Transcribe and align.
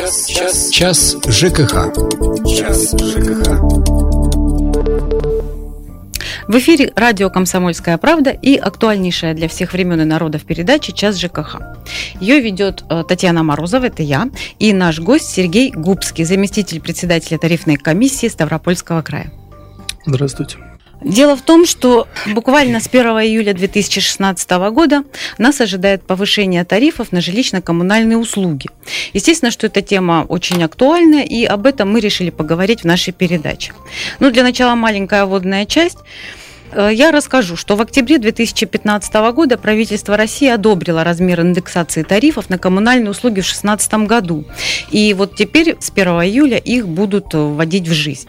Час, 0.00 0.26
час, 0.28 0.70
час 0.70 1.16
ЖКХ. 1.28 1.92
Час 2.48 2.94
ЖКХ. 2.98 3.50
В 6.48 6.56
эфире 6.56 6.90
радио 6.96 7.28
«Комсомольская 7.28 7.98
правда» 7.98 8.30
и 8.30 8.56
актуальнейшая 8.56 9.34
для 9.34 9.46
всех 9.46 9.74
времен 9.74 10.00
и 10.00 10.04
народов 10.04 10.46
передача 10.46 10.92
«Час 10.92 11.18
ЖКХ». 11.18 11.60
Ее 12.18 12.40
ведет 12.40 12.82
э, 12.88 13.04
Татьяна 13.06 13.42
Морозова, 13.42 13.84
это 13.84 14.02
я, 14.02 14.30
и 14.58 14.72
наш 14.72 15.00
гость 15.00 15.28
Сергей 15.28 15.70
Губский, 15.70 16.24
заместитель 16.24 16.80
председателя 16.80 17.36
тарифной 17.36 17.76
комиссии 17.76 18.28
Ставропольского 18.28 19.02
края. 19.02 19.30
Здравствуйте. 20.06 20.56
Дело 21.02 21.34
в 21.34 21.42
том, 21.42 21.64
что 21.66 22.06
буквально 22.26 22.78
с 22.80 22.86
1 22.86 23.02
июля 23.20 23.54
2016 23.54 24.50
года 24.72 25.04
нас 25.38 25.60
ожидает 25.60 26.02
повышение 26.02 26.64
тарифов 26.64 27.10
на 27.12 27.18
жилищно-коммунальные 27.18 28.18
услуги. 28.18 28.68
Естественно, 29.14 29.50
что 29.50 29.66
эта 29.66 29.80
тема 29.80 30.26
очень 30.28 30.62
актуальна, 30.62 31.22
и 31.22 31.44
об 31.44 31.66
этом 31.66 31.90
мы 31.90 32.00
решили 32.00 32.30
поговорить 32.30 32.82
в 32.82 32.84
нашей 32.84 33.12
передаче. 33.12 33.72
Ну, 34.18 34.30
для 34.30 34.42
начала 34.42 34.74
маленькая 34.74 35.24
вводная 35.24 35.64
часть. 35.64 35.98
Э, 36.72 36.90
я 36.92 37.12
расскажу, 37.12 37.56
что 37.56 37.76
в 37.76 37.80
октябре 37.80 38.18
2015 38.18 39.14
года 39.32 39.56
правительство 39.56 40.18
России 40.18 40.48
одобрило 40.48 41.02
размер 41.02 41.40
индексации 41.40 42.02
тарифов 42.02 42.50
на 42.50 42.58
коммунальные 42.58 43.10
услуги 43.10 43.40
в 43.40 43.44
2016 43.44 43.94
году. 44.06 44.44
И 44.90 45.14
вот 45.14 45.34
теперь 45.34 45.76
с 45.80 45.90
1 45.90 46.08
июля 46.24 46.58
их 46.58 46.86
будут 46.86 47.32
вводить 47.32 47.88
в 47.88 47.92
жизнь. 47.92 48.28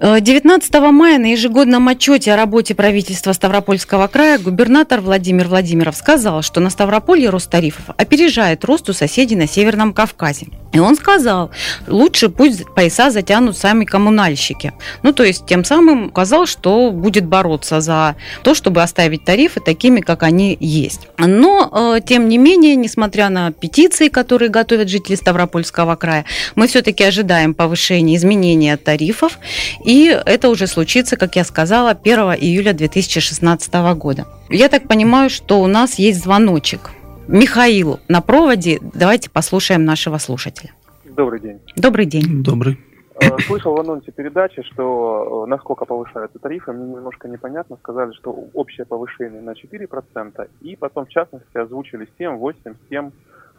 19 0.00 0.74
э, 0.74 0.90
мая 0.90 1.18
на 1.18 1.32
ежегодном 1.32 1.88
отчете 1.88 2.32
о 2.32 2.36
работе 2.36 2.74
правительства 2.74 3.32
Ставропольского 3.32 4.06
края 4.08 4.38
губернатор 4.38 5.00
Владимир 5.00 5.48
Владимиров 5.48 5.96
сказал, 5.96 6.42
что 6.42 6.60
на 6.60 6.70
Ставрополье 6.70 7.30
рост 7.30 7.50
тарифов 7.50 7.94
опережает 7.96 8.64
рост 8.64 8.88
у 8.90 8.92
соседей 8.92 9.36
на 9.36 9.46
Северном 9.46 9.94
Кавказе. 9.94 10.48
И 10.72 10.78
он 10.78 10.96
сказал, 10.96 11.50
лучше 11.86 12.28
пусть 12.28 12.66
пояса 12.74 13.10
затянут 13.10 13.56
сами 13.56 13.84
коммунальщики. 13.84 14.72
Ну, 15.02 15.12
то 15.12 15.22
есть 15.22 15.46
тем 15.46 15.64
самым 15.64 16.08
указал, 16.08 16.46
что 16.46 16.90
будет 16.90 17.24
бороться 17.24 17.80
за 17.80 18.16
то, 18.42 18.54
чтобы 18.54 18.82
оставить 18.82 19.24
тарифы 19.24 19.60
такими, 19.60 20.00
как 20.00 20.22
они 20.22 20.56
есть. 20.60 21.08
Но, 21.18 21.96
э, 21.96 22.00
тем 22.00 22.28
не 22.28 22.38
менее, 22.38 22.76
несмотря 22.76 23.30
на 23.30 23.52
петиции, 23.52 24.08
которые 24.08 24.50
готовят 24.50 24.88
жители 24.88 25.14
Ставропольского 25.14 25.96
края, 25.96 26.24
мы 26.54 26.66
все-таки 26.66 27.04
ожидаем 27.04 27.54
повышения, 27.54 28.16
изменения 28.16 28.76
тарифов. 28.76 29.38
И 29.84 30.06
это 30.26 30.48
уже 30.48 30.66
случится, 30.66 31.16
как 31.16 31.36
я 31.36 31.44
сказала, 31.44 31.90
1 31.90 32.18
июля 32.34 32.72
2016 32.72 33.72
года. 33.94 34.26
Я 34.50 34.68
так 34.68 34.88
понимаю, 34.88 35.30
что 35.30 35.60
у 35.60 35.66
нас 35.66 35.98
есть 35.98 36.22
звоночек. 36.22 36.90
Михаил 37.28 37.98
на 38.08 38.20
проводе. 38.20 38.78
Давайте 38.94 39.30
послушаем 39.30 39.84
нашего 39.84 40.18
слушателя. 40.18 40.70
Добрый 41.04 41.40
день. 41.40 41.60
Добрый 41.76 42.06
день. 42.06 42.42
Добрый. 42.44 42.78
Э, 43.20 43.36
слышал 43.46 43.74
в 43.74 43.80
анонсе 43.80 44.12
передачи, 44.12 44.62
что 44.62 45.44
э, 45.44 45.50
насколько 45.50 45.86
повышаются 45.86 46.38
тарифы, 46.38 46.72
мне 46.72 46.94
немножко 46.94 47.28
непонятно. 47.28 47.78
Сказали, 47.78 48.12
что 48.12 48.30
общее 48.54 48.86
повышение 48.86 49.40
на 49.40 49.52
4%, 49.52 50.48
и 50.60 50.76
потом, 50.76 51.06
в 51.06 51.08
частности, 51.08 51.56
озвучили 51.56 52.08
7, 52.18 52.36
8, 52.36 52.74
7. 52.90 53.10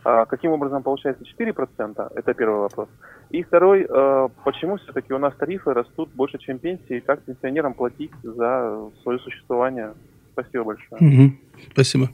А 0.06 0.26
каким 0.26 0.52
образом 0.52 0.84
получается 0.84 1.26
4%? 1.38 2.12
Это 2.16 2.34
первый 2.34 2.62
вопрос. 2.62 2.88
И 3.32 3.44
второй, 3.44 3.86
э, 3.90 4.30
почему 4.46 4.78
все-таки 4.78 5.14
у 5.14 5.18
нас 5.18 5.34
тарифы 5.36 5.74
растут 5.74 6.10
больше, 6.14 6.38
чем 6.38 6.60
пенсии, 6.60 7.00
как 7.00 7.22
пенсионерам 7.24 7.74
платить 7.74 8.12
за 8.24 8.90
свое 9.04 9.20
существование? 9.20 9.94
Спасибо 10.38 10.66
большое. 10.66 11.02
Угу. 11.02 11.34
Спасибо. 11.72 12.12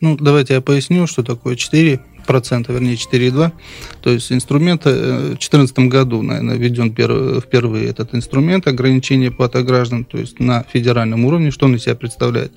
Ну, 0.00 0.16
давайте 0.16 0.54
я 0.54 0.60
поясню, 0.60 1.06
что 1.06 1.24
такое 1.24 1.56
4 1.56 2.00
процента, 2.26 2.72
вернее 2.72 2.94
4,2. 2.94 3.52
То 4.00 4.10
есть 4.10 4.30
инструмент 4.30 4.86
э, 4.86 4.90
в 4.90 5.38
2014 5.38 5.78
году, 5.80 6.22
наверное, 6.22 6.56
введен 6.56 6.92
впервые 6.92 7.88
этот 7.88 8.14
инструмент 8.14 8.66
ограничения 8.68 9.30
платы 9.30 9.62
граждан, 9.62 10.04
то 10.04 10.18
есть 10.18 10.38
на 10.38 10.62
федеральном 10.62 11.24
уровне. 11.24 11.50
Что 11.50 11.66
он 11.66 11.74
из 11.74 11.82
себя 11.82 11.96
представляет? 11.96 12.52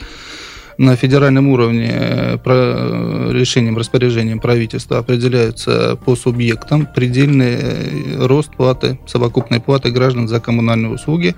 На 0.78 0.96
федеральном 0.96 1.48
уровне 1.48 1.90
э, 1.92 2.38
про 2.38 3.32
решением, 3.32 3.78
распоряжением 3.78 4.40
правительства 4.40 5.00
определяются 5.00 5.96
по 5.96 6.16
субъектам 6.16 6.86
предельный 6.86 7.56
э, 7.60 8.26
рост 8.26 8.56
платы, 8.56 9.00
совокупной 9.08 9.60
платы 9.60 9.92
граждан 9.92 10.28
за 10.28 10.40
коммунальные 10.40 10.92
услуги. 10.92 11.36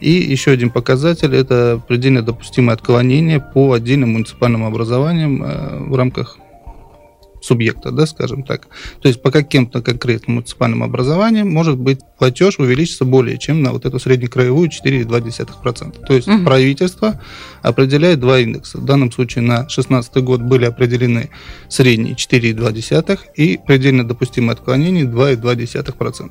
И 0.00 0.10
еще 0.10 0.52
один 0.52 0.70
показатель– 0.70 1.34
это 1.36 1.80
предельно 1.86 2.22
допустимое 2.22 2.74
отклонение 2.74 3.40
по 3.40 3.72
отдельным 3.72 4.12
муниципальным 4.12 4.64
образованиям 4.64 5.42
э, 5.42 5.78
в 5.88 5.96
рамках 5.96 6.38
субъекта, 7.40 7.90
да, 7.90 8.06
скажем 8.06 8.42
так. 8.42 8.68
То 9.00 9.08
есть 9.08 9.22
по 9.22 9.30
каким-то 9.30 9.82
конкретным 9.82 10.36
муниципальным 10.36 10.82
образованиям 10.82 11.50
может 11.50 11.78
быть 11.78 12.00
платеж 12.18 12.58
увеличится 12.58 13.04
более 13.04 13.38
чем 13.38 13.62
на 13.62 13.72
вот 13.72 13.84
эту 13.84 13.98
среднекраевую 13.98 14.68
4,2%. 14.68 16.06
То 16.06 16.14
есть 16.14 16.28
угу. 16.28 16.44
правительство 16.44 17.20
определяет 17.62 18.20
два 18.20 18.38
индекса. 18.38 18.78
В 18.78 18.84
данном 18.84 19.12
случае 19.12 19.42
на 19.42 19.58
2016 19.58 20.16
год 20.18 20.40
были 20.42 20.64
определены 20.64 21.30
средние 21.68 22.14
4,2% 22.14 23.18
и 23.34 23.58
предельно 23.64 24.06
допустимое 24.06 24.54
отклонение 24.54 25.04
2,2%. 25.04 26.30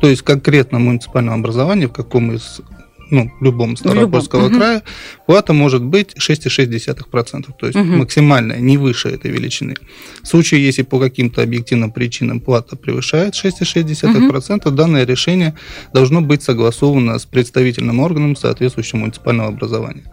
То 0.00 0.08
есть 0.08 0.22
конкретно 0.22 0.78
муниципальном 0.78 1.34
образовании, 1.34 1.86
в 1.86 1.92
каком 1.92 2.32
из 2.32 2.60
ну, 3.10 3.30
в 3.40 3.44
любом 3.44 3.76
Ставропольского 3.76 4.44
любом. 4.44 4.58
края, 4.58 4.82
плата 5.26 5.52
может 5.52 5.82
быть 5.82 6.14
6,6%, 6.16 7.46
то 7.58 7.66
есть 7.66 7.78
угу. 7.78 7.84
максимальная, 7.84 8.58
не 8.58 8.78
выше 8.78 9.08
этой 9.08 9.30
величины. 9.30 9.74
В 10.22 10.26
случае, 10.26 10.64
если 10.64 10.82
по 10.82 10.98
каким-то 10.98 11.42
объективным 11.42 11.92
причинам 11.92 12.40
плата 12.40 12.76
превышает 12.76 13.34
6,6%, 13.34 14.68
угу. 14.68 14.70
данное 14.70 15.04
решение 15.04 15.54
должно 15.92 16.20
быть 16.20 16.42
согласовано 16.42 17.18
с 17.18 17.26
представительным 17.26 18.00
органом 18.00 18.36
соответствующего 18.36 18.98
муниципального 18.98 19.48
образования. 19.48 20.04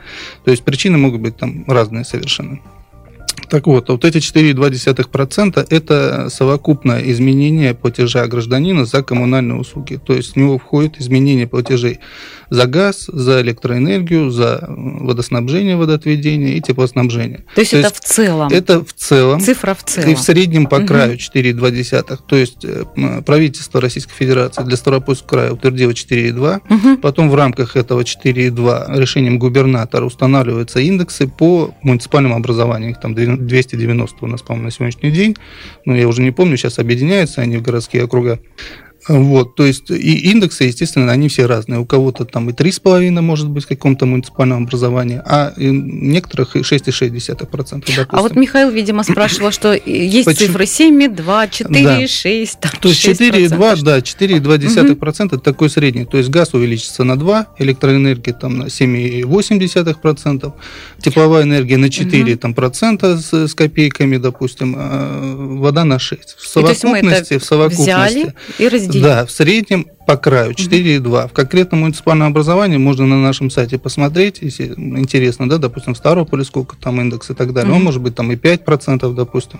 То 0.45 0.51
есть 0.51 0.63
причины 0.63 0.97
могут 0.97 1.21
быть 1.21 1.37
там 1.37 1.65
разные 1.67 2.03
совершенно. 2.03 2.59
Так 3.49 3.67
вот, 3.67 3.89
вот 3.89 4.05
эти 4.05 4.17
4,2% 4.17 5.67
это 5.69 6.29
совокупное 6.29 7.01
изменение 7.11 7.73
платежа 7.73 8.25
гражданина 8.27 8.85
за 8.85 9.03
коммунальные 9.03 9.59
услуги. 9.59 9.99
То 10.03 10.13
есть 10.13 10.33
в 10.33 10.35
него 10.35 10.57
входит 10.57 10.99
изменение 10.99 11.47
платежей 11.47 11.99
за 12.49 12.65
газ, 12.65 13.09
за 13.11 13.41
электроэнергию, 13.41 14.29
за 14.29 14.65
водоснабжение, 14.69 15.75
водоотведение 15.75 16.57
и 16.57 16.61
теплоснабжение. 16.61 17.43
То 17.55 17.61
есть 17.61 17.71
То 17.71 17.77
это 17.77 17.87
есть 17.87 17.97
в 17.97 17.99
целом? 18.07 18.49
Это 18.51 18.85
в 18.85 18.93
целом. 18.93 19.39
Цифра 19.41 19.73
в 19.73 19.83
целом. 19.83 20.09
И 20.09 20.15
в 20.15 20.19
среднем 20.19 20.65
по 20.65 20.79
краю 20.81 21.13
угу. 21.13 21.19
4,2. 21.19 22.19
То 22.27 22.35
есть 22.35 22.63
э, 22.63 22.85
правительство 23.25 23.81
Российской 23.81 24.13
Федерации 24.13 24.63
для 24.63 24.77
Ставропольского 24.77 25.27
края 25.27 25.53
утвердило 25.53 25.91
4,2. 25.91 26.61
Угу. 26.69 26.97
Потом 26.97 27.29
в 27.29 27.35
рамках 27.35 27.75
этого 27.75 28.01
4,2 28.01 28.97
решением 28.97 29.39
губернатора 29.39 30.05
устанавливаются 30.05 30.79
индексы 30.79 31.27
по 31.27 31.75
муниципальным 31.81 32.33
образованиям. 32.33 32.91
Их 32.91 32.99
там 32.99 33.13
290 33.45 34.17
у 34.25 34.27
нас, 34.27 34.41
по-моему, 34.41 34.65
на 34.65 34.71
сегодняшний 34.71 35.11
день. 35.11 35.35
Но 35.85 35.95
я 35.95 36.07
уже 36.07 36.21
не 36.21 36.31
помню, 36.31 36.57
сейчас 36.57 36.79
объединяются 36.79 37.41
они 37.41 37.57
в 37.57 37.61
городские 37.61 38.03
округа. 38.05 38.39
Вот, 39.07 39.55
то 39.55 39.65
есть 39.65 39.89
и 39.89 40.31
индексы, 40.31 40.65
естественно, 40.65 41.11
они 41.11 41.29
все 41.29 41.45
разные. 41.45 41.79
У 41.79 41.85
кого-то 41.85 42.25
там 42.25 42.49
и 42.49 42.53
3,5 42.53 43.21
может 43.21 43.47
быть 43.49 43.63
в 43.63 43.67
каком-то 43.67 44.05
муниципальном 44.05 44.63
образовании, 44.63 45.21
а 45.25 45.53
у 45.55 45.61
некоторых 45.61 46.55
и 46.55 46.59
6,6%. 46.59 47.37
Допустим. 47.37 48.05
А 48.09 48.21
вот 48.21 48.35
Михаил, 48.35 48.69
видимо, 48.69 49.03
спрашивал, 49.03 49.51
что 49.51 49.73
есть 49.73 50.25
Почему? 50.25 50.47
цифры 50.47 50.65
7,2, 50.65 51.15
4,6, 51.15 51.83
да. 51.83 52.07
6, 52.07 52.59
там, 52.59 52.71
То 52.81 52.89
есть 52.89 53.05
4,2, 53.05 53.83
да, 53.83 53.99
4,2% 53.99 55.25
угу. 55.25 55.35
это 55.35 55.39
такой 55.39 55.69
средний. 55.69 56.05
То 56.05 56.17
есть 56.17 56.29
газ 56.29 56.53
увеличится 56.53 57.03
на 57.03 57.17
2, 57.17 57.47
электроэнергия 57.59 58.33
там 58.33 58.57
на 58.57 58.63
7,8%, 58.65 60.53
тепловая 61.01 61.43
энергия 61.43 61.77
на 61.77 61.89
4 61.89 62.23
угу. 62.23 62.39
там, 62.39 62.53
процента 62.53 63.17
с, 63.17 63.33
с 63.33 63.53
копейками, 63.53 64.17
допустим, 64.17 64.75
а 64.77 65.35
вода 65.37 65.85
на 65.85 65.97
6. 65.97 66.35
В 66.37 66.47
совокупности, 66.47 67.37
в 67.37 67.43
совокупности. 67.43 67.83
Взяли 67.83 68.33
и 68.59 68.67
разделили 68.67 68.96
да, 69.01 69.25
в 69.25 69.31
среднем 69.31 69.87
по 70.07 70.15
краю 70.15 70.51
4,2. 70.51 71.27
В 71.27 71.33
конкретном 71.33 71.81
муниципальном 71.81 72.29
образовании 72.29 72.77
можно 72.77 73.05
на 73.05 73.21
нашем 73.21 73.49
сайте 73.49 73.77
посмотреть, 73.77 74.37
если 74.39 74.73
интересно, 74.77 75.49
да, 75.49 75.57
допустим, 75.57 75.95
в 75.95 75.97
Ставрополе 75.97 76.45
сколько 76.45 76.77
там 76.77 77.01
индекс 77.01 77.29
и 77.29 77.33
так 77.33 77.51
далее. 77.51 77.73
Он 77.73 77.83
может 77.83 78.01
быть 78.01 78.15
там 78.15 78.31
и 78.31 78.35
5%, 78.35 79.13
допустим. 79.13 79.59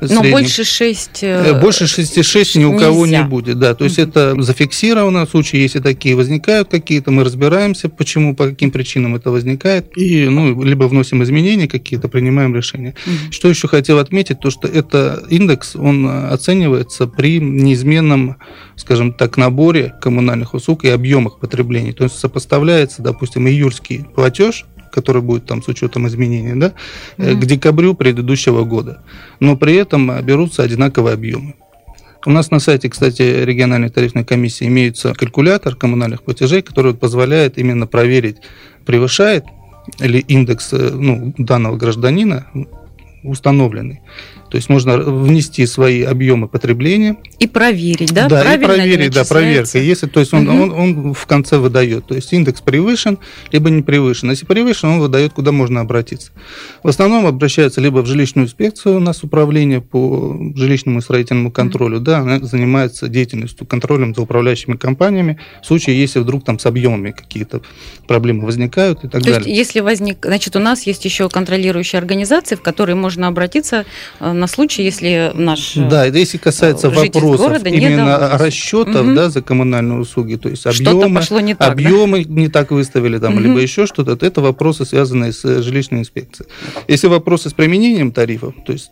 Но 0.00 0.24
больше 0.24 0.64
6... 0.64 1.22
Э, 1.22 1.52
э, 1.52 1.60
больше 1.60 1.84
6,6 1.84 2.58
ни 2.58 2.64
у 2.64 2.76
кого 2.76 3.06
не 3.06 3.22
будет, 3.22 3.60
да. 3.60 3.76
То 3.76 3.84
есть 3.84 4.00
это 4.00 4.34
зафиксировано, 4.42 5.24
в 5.24 5.30
случае, 5.30 5.62
если 5.62 5.78
такие 5.78 6.16
возникают 6.16 6.68
какие-то, 6.68 7.12
мы 7.12 7.22
разбираемся, 7.22 7.88
почему, 7.88 8.34
по 8.34 8.48
каким 8.48 8.72
причинам 8.72 9.14
это 9.14 9.30
возникает, 9.30 9.96
и, 9.96 10.28
ну, 10.28 10.64
либо 10.64 10.84
вносим 10.84 11.22
изменения 11.22 11.68
какие-то, 11.68 12.08
принимаем 12.08 12.56
решения. 12.56 12.94
Что 13.30 13.48
еще 13.48 13.68
хотел 13.68 14.00
отметить, 14.00 14.40
то, 14.40 14.50
что 14.50 14.66
это 14.66 15.22
индекс, 15.30 15.76
он 15.76 16.08
оценивается 16.08 17.06
при 17.06 17.38
неизменном, 17.38 18.38
скажем 18.74 19.12
так, 19.12 19.36
наборе 19.36 19.75
наборе 19.76 19.94
коммунальных 20.00 20.54
услуг 20.54 20.84
и 20.84 20.88
объемах 20.88 21.38
потребления. 21.38 21.92
То 21.92 22.04
есть 22.04 22.18
сопоставляется, 22.18 23.02
допустим, 23.02 23.46
июльский 23.46 24.04
платеж, 24.14 24.66
который 24.92 25.22
будет 25.22 25.46
там 25.46 25.62
с 25.62 25.68
учетом 25.68 26.06
изменений, 26.08 26.58
да, 26.58 26.72
mm-hmm. 27.18 27.34
к 27.40 27.44
декабрю 27.44 27.94
предыдущего 27.94 28.64
года. 28.64 29.02
Но 29.40 29.56
при 29.56 29.74
этом 29.74 30.22
берутся 30.24 30.62
одинаковые 30.62 31.14
объемы. 31.14 31.54
У 32.24 32.30
нас 32.30 32.50
на 32.50 32.58
сайте, 32.58 32.88
кстати, 32.88 33.22
региональной 33.22 33.88
тарифной 33.88 34.24
комиссии 34.24 34.66
имеется 34.66 35.14
калькулятор 35.14 35.76
коммунальных 35.76 36.22
платежей, 36.22 36.62
который 36.62 36.94
позволяет 36.94 37.58
именно 37.58 37.86
проверить, 37.86 38.38
превышает 38.84 39.44
или 40.00 40.18
индекс 40.18 40.72
э, 40.72 40.90
ну, 40.92 41.34
данного 41.38 41.76
гражданина 41.76 42.46
установленный. 43.22 44.00
То 44.56 44.58
есть 44.58 44.70
можно 44.70 44.96
внести 44.96 45.66
свои 45.66 46.00
объемы 46.00 46.48
потребления. 46.48 47.18
И 47.38 47.46
проверить, 47.46 48.14
да? 48.14 48.26
Да, 48.26 48.40
Правильно 48.40 48.72
и 48.72 48.76
проверить, 48.78 49.12
да, 49.12 49.26
проверка. 49.26 49.76
Если, 49.76 50.06
то 50.06 50.18
есть 50.18 50.32
он, 50.32 50.48
угу. 50.48 50.62
он, 50.62 50.72
он 50.72 51.12
в 51.12 51.26
конце 51.26 51.58
выдает. 51.58 52.06
То 52.06 52.14
есть 52.14 52.32
индекс 52.32 52.62
превышен, 52.62 53.18
либо 53.52 53.68
не 53.68 53.82
превышен. 53.82 54.30
Если 54.30 54.46
превышен, 54.46 54.88
он 54.88 55.00
выдает, 55.00 55.34
куда 55.34 55.52
можно 55.52 55.82
обратиться. 55.82 56.32
В 56.82 56.88
основном 56.88 57.26
обращаются 57.26 57.82
либо 57.82 57.98
в 57.98 58.06
жилищную 58.06 58.46
инспекцию, 58.46 58.96
у 58.96 58.98
нас 58.98 59.22
управление 59.24 59.82
по 59.82 60.34
жилищному 60.56 61.00
и 61.00 61.02
строительному 61.02 61.52
контролю, 61.52 61.98
угу. 61.98 62.04
да, 62.06 62.20
она 62.20 62.38
занимается 62.38 63.08
деятельностью, 63.08 63.66
контролем 63.66 64.14
за 64.14 64.22
управляющими 64.22 64.76
компаниями, 64.76 65.38
в 65.62 65.66
случае, 65.66 66.00
если 66.00 66.20
вдруг 66.20 66.46
там 66.46 66.58
с 66.58 66.64
объемами 66.64 67.10
какие-то 67.10 67.60
проблемы 68.08 68.46
возникают 68.46 69.04
и 69.04 69.08
так 69.08 69.22
то 69.22 69.32
далее. 69.32 69.54
Есть, 69.54 69.58
если 69.58 69.80
возник, 69.80 70.24
значит, 70.24 70.56
у 70.56 70.60
нас 70.60 70.86
есть 70.86 71.04
еще 71.04 71.28
контролирующие 71.28 71.98
организации, 71.98 72.54
в 72.54 72.62
которые 72.62 72.96
можно 72.96 73.26
обратиться 73.26 73.84
э, 74.20 74.32
на 74.46 74.48
случай, 74.48 74.84
если 74.84 75.32
наш 75.34 75.76
э, 75.76 75.88
Да, 75.88 76.06
это 76.06 76.18
если 76.18 76.38
касается 76.38 76.88
вопросов 76.88 77.36
города 77.36 77.68
именно 77.68 78.38
расчетов 78.38 79.04
угу. 79.04 79.14
да, 79.14 79.28
за 79.28 79.42
коммунальные 79.42 79.98
услуги, 79.98 80.36
то 80.36 80.48
есть 80.48 80.66
объемы, 80.66 81.16
пошло 81.16 81.40
не 81.40 81.54
так, 81.54 81.72
объемы 81.72 82.24
да? 82.24 82.32
не 82.32 82.48
так 82.48 82.70
выставили, 82.70 83.18
там, 83.18 83.34
угу. 83.34 83.42
либо 83.42 83.58
еще 83.58 83.86
что-то, 83.86 84.16
то 84.16 84.24
это 84.24 84.40
вопросы, 84.40 84.84
связанные 84.84 85.32
с 85.32 85.44
э, 85.44 85.62
жилищной 85.62 86.00
инспекцией. 86.00 86.48
Если 86.86 87.08
вопросы 87.08 87.50
с 87.50 87.52
применением 87.52 88.12
тарифов, 88.12 88.54
то 88.64 88.72
есть 88.72 88.90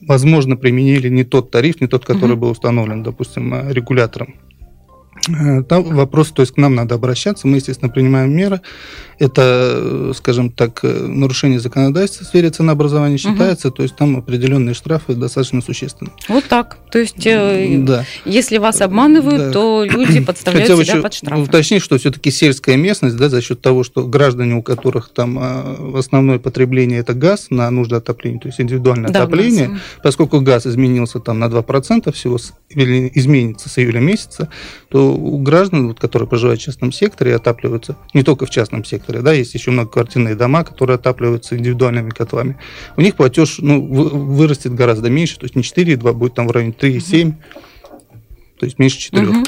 возможно, 0.00 0.56
применили 0.56 1.08
не 1.10 1.24
тот 1.24 1.50
тариф, 1.50 1.80
не 1.82 1.86
тот, 1.86 2.06
который 2.06 2.32
угу. 2.32 2.40
был 2.40 2.50
установлен, 2.50 3.02
допустим, 3.02 3.52
э, 3.52 3.72
регулятором 3.72 4.34
Э, 4.53 4.53
там 5.68 5.82
вопрос, 5.84 6.30
то 6.32 6.42
есть 6.42 6.54
к 6.54 6.56
нам 6.56 6.74
надо 6.74 6.94
обращаться, 6.94 7.46
мы, 7.46 7.56
естественно, 7.56 7.90
принимаем 7.90 8.34
меры. 8.34 8.60
Это, 9.18 10.12
скажем 10.14 10.50
так, 10.50 10.80
э, 10.82 10.88
нарушение 10.88 11.60
законодательства 11.60 12.24
в 12.24 12.28
сфере 12.28 12.50
ценообразования 12.50 13.16
считается, 13.16 13.68
угу. 13.68 13.76
то 13.76 13.82
есть 13.84 13.94
там 13.94 14.16
определенные 14.16 14.74
штрафы 14.74 15.14
достаточно 15.14 15.60
существенные. 15.60 16.12
Вот 16.28 16.44
так. 16.46 16.78
То 16.90 16.98
есть, 16.98 17.24
э, 17.24 17.78
да. 17.78 18.04
если 18.24 18.58
вас 18.58 18.80
обманывают, 18.80 19.38
да. 19.38 19.52
то 19.52 19.84
люди 19.84 20.18
подставляют 20.26 20.68
Хотел 20.68 20.84
себя 20.84 21.02
под 21.02 21.14
штраф. 21.14 21.38
уточнить, 21.38 21.82
что 21.82 21.96
все-таки 21.96 22.32
сельская 22.32 22.76
местность, 22.76 23.16
да, 23.16 23.28
за 23.28 23.40
счет 23.40 23.60
того, 23.60 23.84
что 23.84 24.04
граждане, 24.04 24.56
у 24.56 24.62
которых 24.62 25.10
там 25.10 25.96
основное 25.96 26.40
потребление 26.40 26.98
это 26.98 27.14
газ 27.14 27.46
на 27.50 27.70
нужды 27.70 27.96
отопления, 27.96 28.40
то 28.40 28.48
есть 28.48 28.60
индивидуальное 28.60 29.10
да, 29.10 29.22
отопление, 29.22 29.78
поскольку 30.02 30.40
газ 30.40 30.66
изменился 30.66 31.20
там 31.20 31.38
на 31.38 31.44
2% 31.44 32.12
всего, 32.12 32.38
или 32.70 33.10
изменится 33.14 33.68
с 33.68 33.78
июля 33.78 34.00
месяца, 34.00 34.48
то 34.88 35.13
у 35.14 35.38
граждан, 35.38 35.88
вот, 35.88 36.00
которые 36.00 36.28
проживают 36.28 36.60
в 36.60 36.64
частном 36.64 36.92
секторе, 36.92 37.34
отапливаются 37.34 37.96
не 38.12 38.22
только 38.22 38.46
в 38.46 38.50
частном 38.50 38.84
секторе, 38.84 39.20
да, 39.20 39.32
есть 39.32 39.54
еще 39.54 39.70
многоквартирные 39.70 40.34
дома, 40.34 40.64
которые 40.64 40.96
отапливаются 40.96 41.56
индивидуальными 41.56 42.10
котлами. 42.10 42.58
У 42.96 43.00
них 43.00 43.16
платеж 43.16 43.56
ну, 43.58 43.80
вырастет 43.80 44.74
гораздо 44.74 45.10
меньше, 45.10 45.38
то 45.38 45.44
есть 45.44 45.56
не 45.56 45.62
4,2, 45.62 46.12
будет 46.12 46.34
там 46.34 46.48
в 46.48 46.50
районе 46.50 46.72
3,7, 46.72 47.32
то 48.58 48.66
есть 48.66 48.78
меньше 48.78 48.98
4. 48.98 49.28
Угу. 49.28 49.44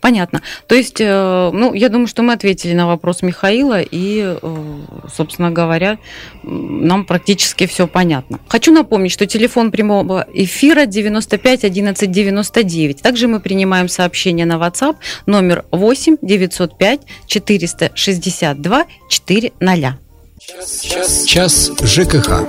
Понятно. 0.00 0.42
То 0.66 0.74
есть, 0.74 1.00
э, 1.00 1.50
ну, 1.52 1.74
я 1.74 1.88
думаю, 1.88 2.06
что 2.06 2.22
мы 2.22 2.32
ответили 2.32 2.72
на 2.74 2.86
вопрос 2.86 3.22
Михаила, 3.22 3.80
и, 3.80 4.36
э, 4.40 4.78
собственно 5.14 5.50
говоря, 5.50 5.98
нам 6.42 7.04
практически 7.04 7.66
все 7.66 7.86
понятно. 7.86 8.40
Хочу 8.48 8.72
напомнить, 8.72 9.12
что 9.12 9.26
телефон 9.26 9.70
прямого 9.70 10.26
эфира 10.32 10.86
95 10.86 11.64
11 11.64 12.10
99. 12.10 13.02
Также 13.02 13.28
мы 13.28 13.40
принимаем 13.40 13.88
сообщения 13.88 14.44
на 14.44 14.54
WhatsApp 14.54 14.96
номер 15.26 15.64
8 15.70 16.16
905 16.22 17.00
462 17.26 18.86
400. 19.08 19.98
Час, 20.40 20.80
час, 20.80 21.24
час 21.26 21.70
ЖКХ. 21.84 22.48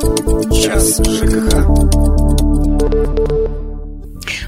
Час 0.50 1.01
ЖКХ. 1.06 2.11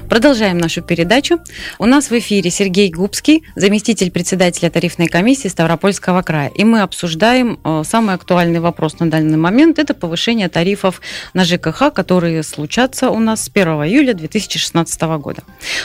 Продолжаем 0.08 0.58
нашу 0.58 0.82
передачу. 0.82 1.40
У 1.78 1.86
нас 1.86 2.10
в 2.10 2.18
эфире 2.18 2.50
Сергей 2.50 2.90
Губский, 2.90 3.42
заместитель 3.56 4.10
председателя 4.10 4.70
тарифной 4.70 5.06
комиссии 5.06 5.48
Ставропольского 5.48 6.20
края. 6.22 6.52
И 6.54 6.62
мы 6.62 6.82
обсуждаем 6.82 7.58
э, 7.64 7.82
самый 7.84 8.14
актуальный 8.14 8.60
вопрос 8.60 9.00
на 9.00 9.10
данный 9.10 9.38
момент. 9.38 9.78
Это 9.78 9.94
повышение 9.94 10.48
тарифов 10.48 11.00
на 11.32 11.44
ЖКХ, 11.44 11.92
которые 11.92 12.42
случатся 12.42 13.10
у 13.10 13.18
нас 13.18 13.44
с 13.44 13.50
1 13.52 13.66
июля 13.84 14.12
2016 14.12 15.02
года. 15.02 15.42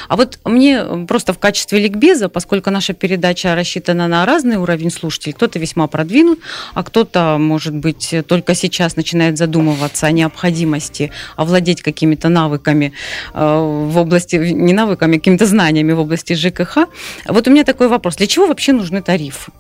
А 0.10 0.18
вот 0.18 0.39
мне 0.44 0.83
просто 1.07 1.33
в 1.33 1.39
качестве 1.39 1.80
ликбеза, 1.80 2.27
поскольку 2.27 2.69
наша 2.71 2.94
передача 2.94 3.56
рассчитана 3.56 4.07
на 4.07 4.25
разный 4.25 4.57
уровень 4.57 4.92
слушателей, 4.92 5.33
кто-то 5.33 5.60
весьма 5.60 5.88
продвинут, 5.88 6.39
а 6.74 6.83
кто-то, 6.83 7.38
может 7.39 7.74
быть, 7.74 8.13
только 8.27 8.54
сейчас 8.54 8.98
начинает 8.98 9.38
задумываться 9.38 10.07
о 10.07 10.12
необходимости 10.12 11.12
овладеть 11.38 11.81
какими-то 11.81 12.27
навыками 12.27 12.92
э, 13.33 13.39
в 13.39 13.98
области 13.98 14.08
области, 14.09 14.35
не 14.35 14.73
навыками, 14.73 15.15
а 15.15 15.19
какими-то 15.19 15.45
знаниями 15.45 15.94
в 15.94 16.00
области 16.00 16.33
ЖКХ. 16.33 16.77
Вот 17.27 17.47
у 17.47 17.51
меня 17.51 17.63
такой 17.63 17.88
вопрос. 17.88 18.17
Для 18.17 18.27
чего 18.27 18.47
вообще 18.47 18.73
нужны 18.73 19.01
тарифы? 19.01 19.51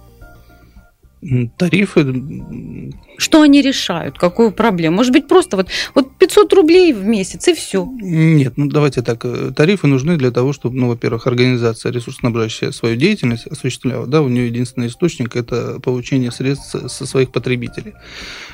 Тарифы... 1.57 2.93
Что 3.17 3.41
они 3.41 3.61
решают? 3.61 4.17
Какую 4.17 4.51
проблему? 4.51 4.95
Может 4.95 5.11
быть, 5.11 5.27
просто 5.27 5.57
вот, 5.57 5.67
вот 5.93 6.15
500 6.17 6.53
рублей 6.53 6.93
в 6.93 7.03
месяц 7.03 7.49
и 7.49 7.53
все? 7.53 7.85
Нет, 8.01 8.53
ну 8.55 8.67
давайте 8.67 9.01
так. 9.01 9.25
Тарифы 9.53 9.87
нужны 9.87 10.15
для 10.15 10.31
того, 10.31 10.53
чтобы, 10.53 10.77
ну, 10.77 10.87
во-первых, 10.87 11.27
организация 11.27 11.91
ресурсоснабжающая 11.91 12.71
свою 12.71 12.95
деятельность 12.95 13.47
осуществляла. 13.47 14.07
Да, 14.07 14.21
у 14.21 14.29
нее 14.29 14.47
единственный 14.47 14.87
источник– 14.87 15.35
это 15.37 15.81
получение 15.81 16.31
средств 16.31 16.75
со 16.87 17.05
своих 17.05 17.31
потребителей. 17.31 17.95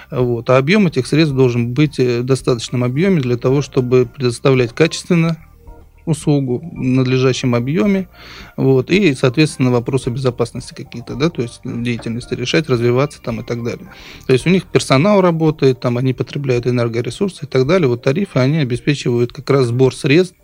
Вот. 0.10 0.50
А 0.50 0.58
объем 0.58 0.88
этих 0.88 1.06
средств 1.06 1.36
должен 1.36 1.74
быть 1.74 2.00
в 2.00 2.24
достаточном 2.24 2.84
объеме 2.84 3.22
для 3.22 3.38
того, 3.38 3.62
чтобы 3.62 4.08
предоставлять 4.08 4.74
качественно 4.74 5.38
услугу 6.06 6.60
в 6.60 6.82
надлежащем 6.82 7.56
объеме, 7.56 8.08
вот, 8.58 8.92
и, 8.92 9.14
соответственно, 9.16 9.72
вопросы 9.72 10.10
безопасности 10.10 10.74
какие-то, 10.74 11.16
да, 11.16 11.30
то 11.30 11.42
есть 11.42 11.62
деятельности 11.64 12.34
решать, 12.34 12.70
развиваться 12.70 13.22
там 13.22 13.42
и 13.42 13.44
так 13.44 13.64
далее. 13.64 13.92
То 14.28 14.34
есть 14.34 14.46
у 14.46 14.50
них 14.50 14.66
персонал 14.66 15.22
работает, 15.22 15.80
там 15.80 15.98
они 15.98 16.14
потребляют 16.14 16.68
энергоресурсы 16.68 17.46
и 17.46 17.48
так 17.48 17.68
далее, 17.68 17.88
вот 17.88 18.04
тарифы, 18.04 18.40
они 18.40 18.58
обеспечивают 18.58 19.34
как 19.34 19.50
раз 19.50 19.68
сбор 19.68 19.96
средств 19.96 20.36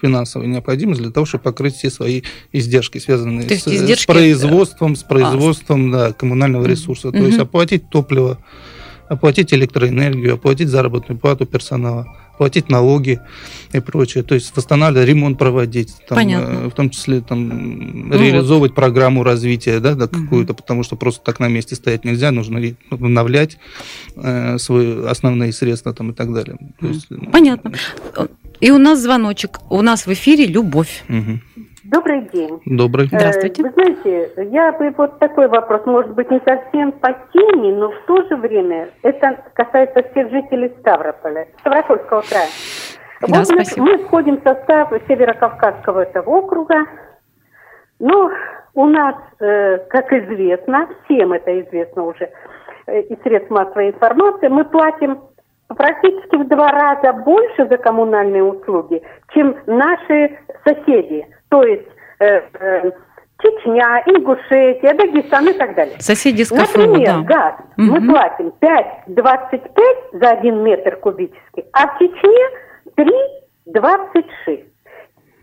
финансовой 0.00 0.48
необходимость 0.48 1.00
для 1.00 1.10
того, 1.10 1.26
чтобы 1.26 1.44
покрыть 1.44 1.74
все 1.74 1.90
свои 1.90 2.22
издержки, 2.52 2.98
связанные 2.98 3.48
с, 3.48 3.66
издержки... 3.66 4.04
с 4.04 4.06
производством, 4.06 4.96
с 4.96 5.02
производством 5.02 5.92
а. 5.92 5.98
да, 5.98 6.12
коммунального 6.12 6.64
ресурса. 6.66 7.08
Mm-hmm. 7.08 7.18
То 7.18 7.26
есть 7.26 7.38
оплатить 7.38 7.90
топливо, 7.90 8.38
оплатить 9.08 9.52
электроэнергию, 9.52 10.34
оплатить 10.34 10.68
заработную 10.68 11.18
плату 11.18 11.46
персонала 11.46 12.06
платить 12.38 12.70
налоги 12.70 13.20
и 13.72 13.80
прочее. 13.80 14.22
То 14.22 14.34
есть 14.34 14.56
восстанавливать, 14.56 15.08
ремонт 15.08 15.38
проводить, 15.38 15.94
там, 16.08 16.18
э, 16.18 16.68
в 16.68 16.72
том 16.72 16.90
числе 16.90 17.20
там, 17.20 18.08
ну 18.08 18.18
реализовывать 18.18 18.70
вот. 18.70 18.76
программу 18.76 19.24
развития 19.24 19.80
да, 19.80 19.94
да, 19.94 20.06
какую-то, 20.06 20.52
угу. 20.52 20.62
потому 20.62 20.82
что 20.82 20.96
просто 20.96 21.22
так 21.24 21.40
на 21.40 21.48
месте 21.48 21.74
стоять 21.74 22.04
нельзя, 22.04 22.30
нужно 22.30 22.62
обновлять 22.90 23.58
э, 24.16 24.58
свои 24.58 25.04
основные 25.06 25.52
средства 25.52 25.92
там, 25.92 26.12
и 26.12 26.14
так 26.14 26.32
далее. 26.32 26.56
То 26.80 26.86
есть, 26.86 27.08
Понятно. 27.32 27.72
И 28.60 28.70
у 28.70 28.78
нас 28.78 29.00
звоночек. 29.00 29.58
У 29.70 29.82
нас 29.82 30.06
в 30.06 30.12
эфире 30.12 30.46
Любовь. 30.46 31.04
Угу. 31.08 31.40
Добрый 31.90 32.20
день. 32.32 32.60
Добрый. 32.66 33.06
Э, 33.06 33.08
Здравствуйте. 33.18 33.62
Вы 33.62 33.70
знаете, 33.70 34.32
я 34.50 34.72
бы 34.72 34.92
вот 34.98 35.18
такой 35.18 35.48
вопрос, 35.48 35.86
может 35.86 36.12
быть, 36.12 36.30
не 36.30 36.40
совсем 36.44 36.92
по 36.92 37.14
теме, 37.32 37.74
но 37.74 37.90
в 37.90 38.00
то 38.06 38.22
же 38.28 38.36
время 38.36 38.90
это 39.02 39.38
касается 39.54 40.02
всех 40.10 40.30
жителей 40.30 40.70
Ставрополя, 40.80 41.48
Ставропольского 41.60 42.20
края. 42.28 42.48
Да, 43.22 43.38
вот 43.38 43.46
спасибо. 43.46 43.86
мы, 43.86 43.92
мы 43.92 44.04
входим 44.04 44.36
в 44.36 44.42
состав 44.42 44.90
Северокавказского 45.08 46.00
этого 46.00 46.28
округа. 46.28 46.84
Но 48.00 48.30
у 48.74 48.84
нас, 48.84 49.16
э, 49.40 49.78
как 49.88 50.12
известно, 50.12 50.88
всем 51.04 51.32
это 51.32 51.58
известно 51.62 52.04
уже, 52.04 52.28
э, 52.86 53.00
из 53.00 53.18
средств 53.22 53.50
массовой 53.50 53.88
информации, 53.88 54.48
мы 54.48 54.66
платим 54.66 55.20
практически 55.68 56.36
в 56.36 56.48
два 56.48 56.70
раза 56.70 57.14
больше 57.14 57.66
за 57.66 57.78
коммунальные 57.78 58.44
услуги, 58.44 59.00
чем 59.32 59.56
наши 59.66 60.38
соседи– 60.66 61.26
то 61.48 61.62
есть 61.62 61.88
э, 62.20 62.42
э, 62.54 62.90
Чечня, 63.40 64.02
Ингушетия, 64.06 64.94
Дагестан 64.94 65.48
и 65.48 65.52
так 65.52 65.74
далее. 65.74 66.00
Соседи 66.00 66.42
с 66.42 66.48
Кафыру, 66.48 66.88
Например, 66.88 67.18
да. 67.18 67.22
газ 67.22 67.54
угу. 67.76 67.86
мы 67.86 68.00
платим 68.12 68.52
5,25 68.60 70.20
за 70.20 70.30
1 70.30 70.64
метр 70.64 70.96
кубический, 70.96 71.64
а 71.72 71.86
в 71.86 71.98
Чечне 71.98 72.48
3,26. 72.96 74.64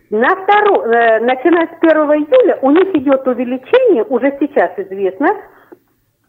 На 0.09 0.35
второ, 0.35 0.83
э, 0.85 1.19
начиная 1.21 1.67
с 1.67 1.77
1 1.81 1.97
июля 1.97 2.59
у 2.61 2.71
них 2.71 2.93
идет 2.95 3.25
увеличение, 3.27 4.03
уже 4.03 4.35
сейчас 4.39 4.71
известно, 4.77 5.29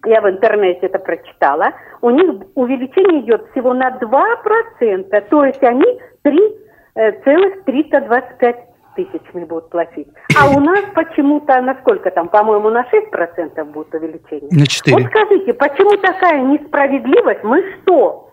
я 0.04 0.20
в 0.20 0.30
интернете 0.30 0.86
это 0.86 1.00
прочитала, 1.00 1.72
у 2.00 2.10
них 2.10 2.44
увеличение 2.54 3.22
идет 3.22 3.50
всего 3.50 3.74
на 3.74 3.90
2%, 3.90 5.20
то 5.28 5.44
есть 5.44 5.64
они 5.64 6.00
3,325 6.22 8.56
тысячных 8.96 9.46
будут 9.46 9.70
платить. 9.70 10.08
А 10.38 10.48
у 10.50 10.60
нас 10.60 10.80
почему-то, 10.94 11.60
насколько 11.60 12.10
там, 12.10 12.28
по-моему, 12.28 12.70
на 12.70 12.82
6% 12.82 13.64
будет 13.64 13.94
увеличение. 13.94 14.48
На 14.50 14.66
4. 14.66 14.96
Вот 14.96 15.06
скажите, 15.06 15.54
почему 15.54 15.96
такая 15.98 16.40
несправедливость? 16.40 17.44
Мы 17.44 17.62
что? 17.82 18.32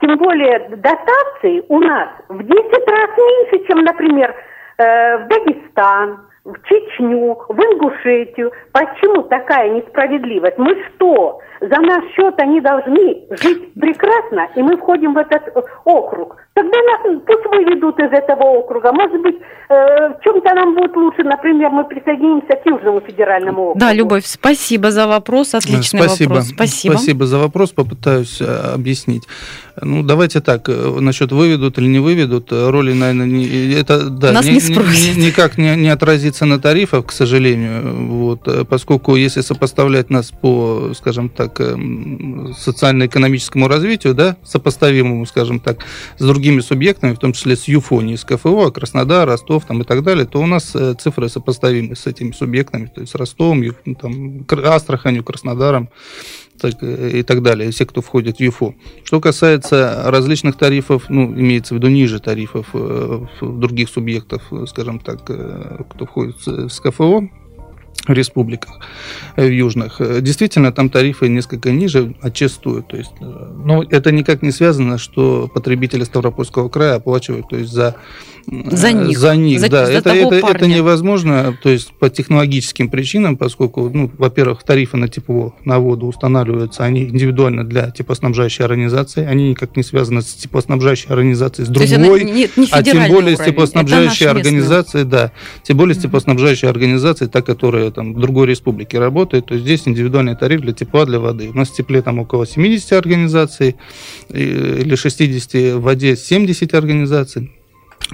Тем 0.00 0.16
более 0.16 0.58
дотации 0.76 1.64
у 1.68 1.78
нас 1.80 2.08
в 2.28 2.42
10 2.42 2.50
раз 2.50 3.10
меньше, 3.18 3.66
чем, 3.66 3.84
например, 3.84 4.34
э, 4.78 5.18
в 5.18 5.28
Дагестан, 5.28 6.26
в 6.44 6.54
Чечню, 6.64 7.38
в 7.48 7.58
Ингушетию. 7.58 8.52
Почему 8.72 9.22
такая 9.24 9.70
несправедливость? 9.70 10.58
Мы 10.58 10.76
что, 10.88 11.40
за 11.60 11.80
наш 11.80 12.04
счет 12.14 12.34
они 12.38 12.60
должны 12.60 13.26
жить 13.30 13.74
прекрасно, 13.74 14.48
и 14.56 14.62
мы 14.62 14.76
входим 14.76 15.14
в 15.14 15.18
этот 15.18 15.48
э, 15.48 15.62
округ? 15.84 16.36
Тогда 16.54 16.78
нас, 16.82 17.20
пусть 17.26 17.46
выведут 17.46 17.98
из 18.00 18.10
этого 18.10 18.42
округа. 18.42 18.92
Может 18.92 19.20
быть, 19.22 19.40
в 19.72 20.24
чем-то 20.24 20.54
нам 20.54 20.74
будет 20.74 20.96
лучше, 20.96 21.22
например, 21.24 21.70
мы 21.70 21.84
присоединимся 21.84 22.56
к 22.56 22.66
Южному 22.66 23.00
федеральному 23.00 23.62
округу. 23.62 23.78
Да, 23.78 23.92
Любовь, 23.92 24.24
спасибо 24.26 24.90
за 24.90 25.06
вопрос, 25.06 25.54
отличный 25.54 26.02
спасибо. 26.02 26.28
вопрос. 26.30 26.48
Спасибо. 26.48 26.92
Спасибо 26.92 27.26
за 27.26 27.38
вопрос, 27.38 27.70
попытаюсь 27.70 28.40
э, 28.40 28.74
объяснить. 28.74 29.22
Ну, 29.80 30.02
давайте 30.02 30.40
так, 30.40 30.68
насчет 30.68 31.32
выведут 31.32 31.78
или 31.78 31.86
не 31.86 31.98
выведут, 31.98 32.52
роли, 32.52 32.92
наверное, 32.92 33.26
не, 33.26 33.72
это 33.72 34.10
да, 34.10 34.32
Нас 34.32 34.44
не, 34.44 34.52
не 34.52 34.60
спросят. 34.60 35.16
Ни, 35.16 35.26
никак 35.26 35.56
не, 35.56 35.74
не 35.76 35.88
отразится 35.88 36.44
на 36.44 36.58
тарифах, 36.58 37.06
к 37.06 37.12
сожалению, 37.12 38.06
вот, 38.08 38.68
поскольку 38.68 39.16
если 39.16 39.40
сопоставлять 39.40 40.10
нас 40.10 40.30
по, 40.30 40.92
скажем 40.94 41.30
так, 41.30 41.58
эм, 41.60 42.54
социально-экономическому 42.58 43.68
развитию, 43.68 44.14
да, 44.14 44.36
сопоставимому, 44.44 45.24
скажем 45.26 45.58
так, 45.60 45.78
с 46.18 46.24
другими 46.24 46.60
субъектами, 46.60 47.14
в 47.14 47.18
том 47.18 47.32
числе 47.32 47.56
с 47.56 47.64
ЮФО, 47.64 48.02
не 48.02 48.16
с 48.16 48.24
КФО, 48.24 48.66
а 48.66 48.70
Краснодар, 48.70 49.26
Ростов 49.26 49.61
там, 49.66 49.82
и 49.82 49.84
так 49.84 50.02
далее, 50.02 50.26
то 50.26 50.40
у 50.40 50.46
нас 50.46 50.74
э, 50.74 50.94
цифры 50.94 51.28
сопоставимы 51.28 51.96
с 51.96 52.06
этими 52.06 52.32
субъектами, 52.32 52.86
то 52.86 53.00
есть 53.00 53.12
с 53.12 53.14
Ростовом, 53.14 53.62
там, 54.00 54.46
Астраханью, 54.64 55.24
Краснодаром 55.24 55.88
так, 56.60 56.74
э, 56.82 57.18
и 57.18 57.22
так 57.22 57.42
далее, 57.42 57.70
все, 57.70 57.86
кто 57.86 58.00
входит 58.00 58.38
в 58.38 58.40
ЮФО. 58.40 58.74
Что 59.04 59.20
касается 59.20 60.04
различных 60.06 60.56
тарифов, 60.56 61.04
ну, 61.08 61.32
имеется 61.32 61.74
в 61.74 61.78
виду 61.78 61.88
ниже 61.88 62.20
тарифов 62.20 62.66
э, 62.74 63.26
других 63.40 63.88
субъектов, 63.88 64.42
скажем 64.66 64.98
так, 64.98 65.22
кто 65.22 66.06
входит 66.06 66.36
в 66.46 66.68
СКФО, 66.68 67.28
республиках 68.06 68.80
в 69.36 69.42
южных. 69.42 70.00
Действительно, 70.22 70.72
там 70.72 70.90
тарифы 70.90 71.28
несколько 71.28 71.70
ниже 71.70 72.14
отчастую. 72.20 72.82
То 72.82 72.96
есть, 72.96 73.12
но 73.20 73.82
это 73.82 74.12
никак 74.12 74.42
не 74.42 74.50
связано, 74.50 74.98
что 74.98 75.50
потребители 75.52 76.04
Ставропольского 76.04 76.68
края 76.68 76.96
оплачивают 76.96 77.48
то 77.48 77.56
есть, 77.56 77.72
за 77.72 77.96
за 78.46 78.92
них. 78.92 79.18
За 79.18 79.36
них, 79.36 79.60
за, 79.60 79.68
да. 79.68 79.86
За 79.86 79.92
это, 79.92 80.10
это, 80.10 80.34
это 80.34 80.66
невозможно, 80.66 81.56
то 81.62 81.68
есть 81.68 81.92
по 81.98 82.10
технологическим 82.10 82.88
причинам, 82.88 83.36
поскольку, 83.36 83.88
ну, 83.92 84.10
во-первых, 84.18 84.62
тарифы 84.62 84.96
на 84.96 85.08
тепло, 85.08 85.54
на 85.64 85.78
воду 85.78 86.06
устанавливаются, 86.06 86.84
они 86.84 87.04
индивидуально 87.04 87.64
для 87.64 87.90
теплоснабжающей 87.90 88.64
организации, 88.64 89.24
они 89.24 89.50
никак 89.50 89.76
не 89.76 89.82
связаны 89.82 90.22
с 90.22 90.34
теплоснабжающей 90.34 91.08
организацией, 91.08 91.66
с 91.66 91.68
другой, 91.68 92.24
не 92.24 92.48
а 92.70 92.82
тем 92.82 92.98
более 93.08 93.34
уровень. 93.34 93.36
с 93.36 93.40
теплоснабжающей 93.44 94.26
организацией, 94.26 95.04
да, 95.04 95.32
тем 95.62 95.76
более 95.76 95.94
с 95.94 95.98
теплоснабжающей 95.98 96.68
организацией, 96.68 97.30
та, 97.30 97.42
которая 97.42 97.90
там 97.92 98.20
другой 98.20 98.46
республике 98.46 98.98
работает, 98.98 99.46
то 99.46 99.56
здесь 99.56 99.86
индивидуальный 99.86 100.36
тариф 100.36 100.60
для 100.60 100.72
тепла, 100.72 101.04
для 101.04 101.20
воды. 101.20 101.48
У 101.48 101.54
нас 101.54 101.70
в 101.70 101.76
тепле 101.76 102.02
там 102.02 102.18
около 102.18 102.46
70 102.46 102.92
организаций 102.92 103.76
или 104.28 104.94
60, 104.94 105.76
в 105.76 105.80
воде 105.80 106.16
70 106.16 106.74
организаций 106.74 107.50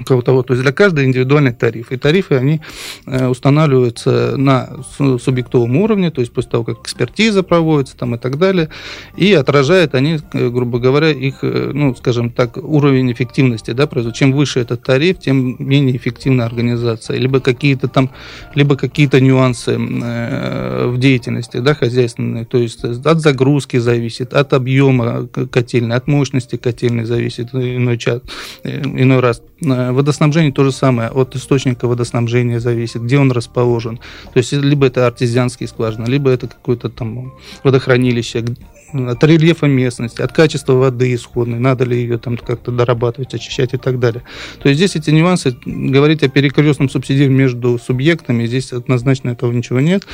кого 0.04 0.22
того. 0.22 0.42
То 0.42 0.54
есть 0.54 0.62
для 0.62 0.72
каждой 0.72 1.04
индивидуальный 1.06 1.52
тариф. 1.52 1.92
И 1.92 1.96
тарифы, 1.96 2.34
они 2.34 2.60
э, 3.06 3.26
устанавливаются 3.26 4.36
на 4.36 4.70
субъектовом 4.96 5.76
уровне, 5.76 6.10
то 6.10 6.20
есть 6.20 6.32
после 6.32 6.50
того, 6.50 6.64
как 6.64 6.80
экспертиза 6.80 7.42
проводится 7.42 7.96
там 7.96 8.14
и 8.14 8.18
так 8.18 8.38
далее, 8.38 8.68
и 9.16 9.32
отражают 9.32 9.94
они, 9.94 10.18
э, 10.32 10.48
грубо 10.48 10.78
говоря, 10.78 11.10
их, 11.10 11.38
э, 11.42 11.70
ну, 11.72 11.94
скажем 11.94 12.30
так, 12.30 12.56
уровень 12.56 13.12
эффективности, 13.12 13.72
да, 13.72 13.88
чем 14.12 14.32
выше 14.32 14.60
этот 14.60 14.82
тариф, 14.82 15.18
тем 15.18 15.56
менее 15.58 15.96
эффективна 15.96 16.44
организация, 16.44 17.18
либо 17.18 17.40
какие-то 17.40 17.88
там, 17.88 18.10
либо 18.54 18.76
какие-то 18.76 19.20
нюансы 19.20 19.76
в 19.78 20.98
деятельности, 20.98 21.58
да, 21.58 21.74
хозяйственной, 21.74 22.44
то 22.44 22.58
есть 22.58 22.84
от 22.84 23.20
загрузки 23.20 23.78
зависит, 23.78 24.32
от 24.34 24.52
объема 24.52 25.26
котельной, 25.26 25.96
от 25.96 26.06
мощности 26.06 26.56
котельной 26.56 27.04
зависит 27.04 27.54
иной, 27.54 27.98
час, 27.98 28.20
иной 28.64 29.20
раз 29.20 29.42
Водоснабжение 29.92 30.52
то 30.52 30.64
же 30.64 30.72
самое, 30.72 31.08
от 31.10 31.34
источника 31.36 31.86
водоснабжения 31.86 32.60
зависит, 32.60 33.02
где 33.02 33.18
он 33.18 33.32
расположен. 33.32 33.98
То 34.32 34.38
есть 34.38 34.52
либо 34.52 34.86
это 34.86 35.06
артезианские 35.06 35.68
скважины, 35.68 36.06
либо 36.06 36.30
это 36.30 36.46
какое-то 36.46 36.88
там 36.88 37.32
водохранилище, 37.64 38.44
от 38.92 39.24
рельефа 39.24 39.66
местности, 39.66 40.22
от 40.22 40.32
качества 40.32 40.74
воды 40.74 41.14
исходной, 41.14 41.58
надо 41.58 41.84
ли 41.84 41.96
ее 42.00 42.18
там 42.18 42.36
как-то 42.36 42.70
дорабатывать, 42.72 43.34
очищать 43.34 43.74
и 43.74 43.76
так 43.76 43.98
далее. 43.98 44.22
То 44.62 44.68
есть 44.68 44.78
здесь 44.78 44.96
эти 44.96 45.10
нюансы, 45.10 45.56
говорить 45.64 46.22
о 46.22 46.28
перекрестном 46.28 46.88
субсидировании 46.88 47.38
между 47.38 47.78
субъектами, 47.78 48.46
здесь 48.46 48.72
однозначно 48.72 49.30
этого 49.30 49.52
ничего 49.52 49.80
нет. 49.80 50.06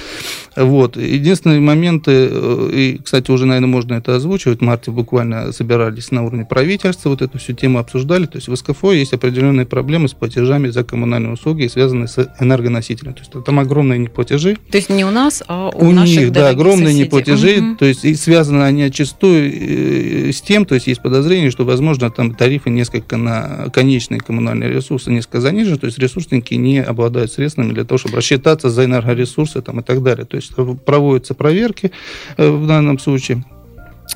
Вот. 0.57 0.97
Единственные 0.97 1.61
моменты, 1.61 2.29
э, 2.31 2.71
и, 2.73 3.01
кстати, 3.03 3.31
уже, 3.31 3.47
наверное, 3.47 3.69
можно 3.69 3.95
это 3.95 4.17
озвучивать, 4.17 4.61
в 4.61 4.63
марте 4.63 4.91
буквально 4.91 5.53
собирались 5.53 6.11
на 6.11 6.25
уровне 6.25 6.45
правительства, 6.45 7.11
вот 7.11 7.23
эту 7.23 7.39
всю 7.39 7.53
тему 7.53 7.79
обсуждали, 7.79 8.27
то 8.27 8.37
есть 8.37 8.49
в 8.49 8.57
СКФО 8.57 8.93
есть 8.93 9.13
определенные 9.13 9.67
проблемы 9.67 10.09
с 10.09 10.13
платежами 10.13 10.69
за 10.69 10.85
коммунальные 10.85 11.33
услуги, 11.33 11.67
связанные 11.69 12.09
с 12.09 12.29
энергоносителями. 12.41 13.15
То 13.15 13.21
есть 13.21 13.45
там 13.45 13.61
огромные 13.61 13.99
неплатежи. 13.99 14.57
То 14.71 14.77
есть 14.77 14.91
не 14.91 15.05
у 15.05 15.11
нас, 15.11 15.43
а 15.47 15.71
у, 15.71 15.89
у 15.89 15.93
наших 15.93 16.17
них, 16.17 16.33
да, 16.33 16.49
огромные 16.51 16.87
соседей. 16.87 17.05
неплатежи, 17.05 17.61
угу. 17.61 17.77
то 17.77 17.85
есть 17.85 18.05
и 18.05 18.15
связано 18.15 18.64
они 18.67 18.83
отчастую 18.83 19.53
э, 19.53 20.33
с 20.33 20.41
тем, 20.41 20.65
то 20.65 20.75
есть 20.75 20.87
есть 20.87 21.03
подозрение, 21.03 21.51
что, 21.51 21.65
возможно, 21.65 22.11
там 22.11 22.35
тарифы 22.35 22.71
несколько 22.71 23.17
на 23.17 23.71
конечные 23.73 24.21
коммунальные 24.21 24.71
ресурсы 24.71 25.11
несколько 25.11 25.41
занижены, 25.41 25.77
то 25.77 25.87
есть 25.87 25.99
ресурсники 25.99 26.55
не 26.55 26.83
обладают 26.83 27.33
средствами 27.33 27.73
для 27.73 27.85
того, 27.85 27.99
чтобы 27.99 28.17
рассчитаться 28.17 28.71
за 28.71 28.85
энергоресурсы 28.85 29.63
там, 29.63 29.81
и 29.81 29.83
так 29.83 30.03
далее. 30.03 30.25
То 30.25 30.37
есть 30.37 30.53
проводятся 30.85 31.35
проверки 31.35 31.93
э, 32.37 32.49
в 32.49 32.67
данном 32.67 32.99
случае 32.99 33.45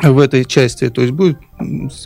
в 0.02 0.18
этой 0.18 0.44
части, 0.44 0.90
то 0.90 1.00
есть 1.00 1.12
будет 1.12 1.38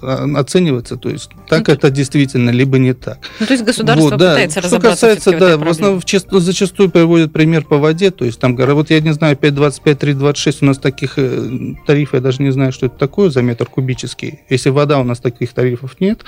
оцениваться, 0.01 0.97
то 0.97 1.11
есть 1.11 1.31
так 1.49 1.69
ну, 1.69 1.75
это 1.75 1.91
действительно, 1.91 2.51
либо 2.51 2.79
не 2.79 2.95
так. 2.95 3.19
Ну, 3.39 3.47
то 3.47 3.53
есть 3.53 3.65
государство 3.65 4.11
вот, 4.11 4.19
да. 4.19 4.31
пытается 4.31 4.63
Что 4.63 4.81
касается, 4.81 5.39
да, 5.39 5.59
в, 5.59 5.65
в 5.65 5.69
основном 5.69 6.01
зачастую 6.07 6.91
приводят 6.91 7.33
пример 7.33 7.65
по 7.65 7.77
воде, 7.79 8.11
то 8.11 8.25
есть 8.25 8.41
там, 8.41 8.57
вот 8.57 8.91
я 8.91 9.01
не 9.01 9.13
знаю, 9.13 9.37
5,25, 9.37 9.99
3,26 9.99 10.59
у 10.63 10.65
нас 10.65 10.79
таких 10.79 11.19
э, 11.19 11.75
тарифов, 11.87 12.15
я 12.15 12.21
даже 12.21 12.43
не 12.43 12.51
знаю, 12.51 12.73
что 12.73 12.87
это 12.87 12.97
такое 12.97 13.31
за 13.31 13.43
метр 13.43 13.67
кубический. 13.67 14.41
Если 14.49 14.71
вода 14.71 14.99
у 14.99 15.05
нас 15.05 15.21
таких 15.21 15.53
тарифов 15.53 16.01
нет, 16.01 16.25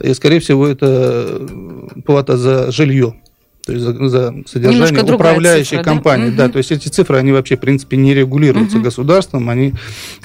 и, 0.00 0.14
скорее 0.14 0.40
всего, 0.40 0.66
это 0.66 1.46
плата 2.06 2.36
за 2.36 2.72
жилье 2.72 3.14
то 3.64 3.72
есть 3.72 3.84
за, 3.84 4.08
за 4.08 4.34
содержание 4.46 5.14
управляющей 5.14 5.76
цифра, 5.76 5.84
компании. 5.84 6.30
Да? 6.30 6.46
да, 6.46 6.52
то 6.52 6.58
есть 6.58 6.72
эти 6.72 6.88
цифры, 6.88 7.16
они 7.16 7.30
вообще, 7.30 7.56
в 7.56 7.60
принципе, 7.60 7.96
не 7.96 8.12
регулируются 8.12 8.78
угу. 8.78 8.84
государством, 8.84 9.48
они 9.48 9.70
Но 9.70 9.78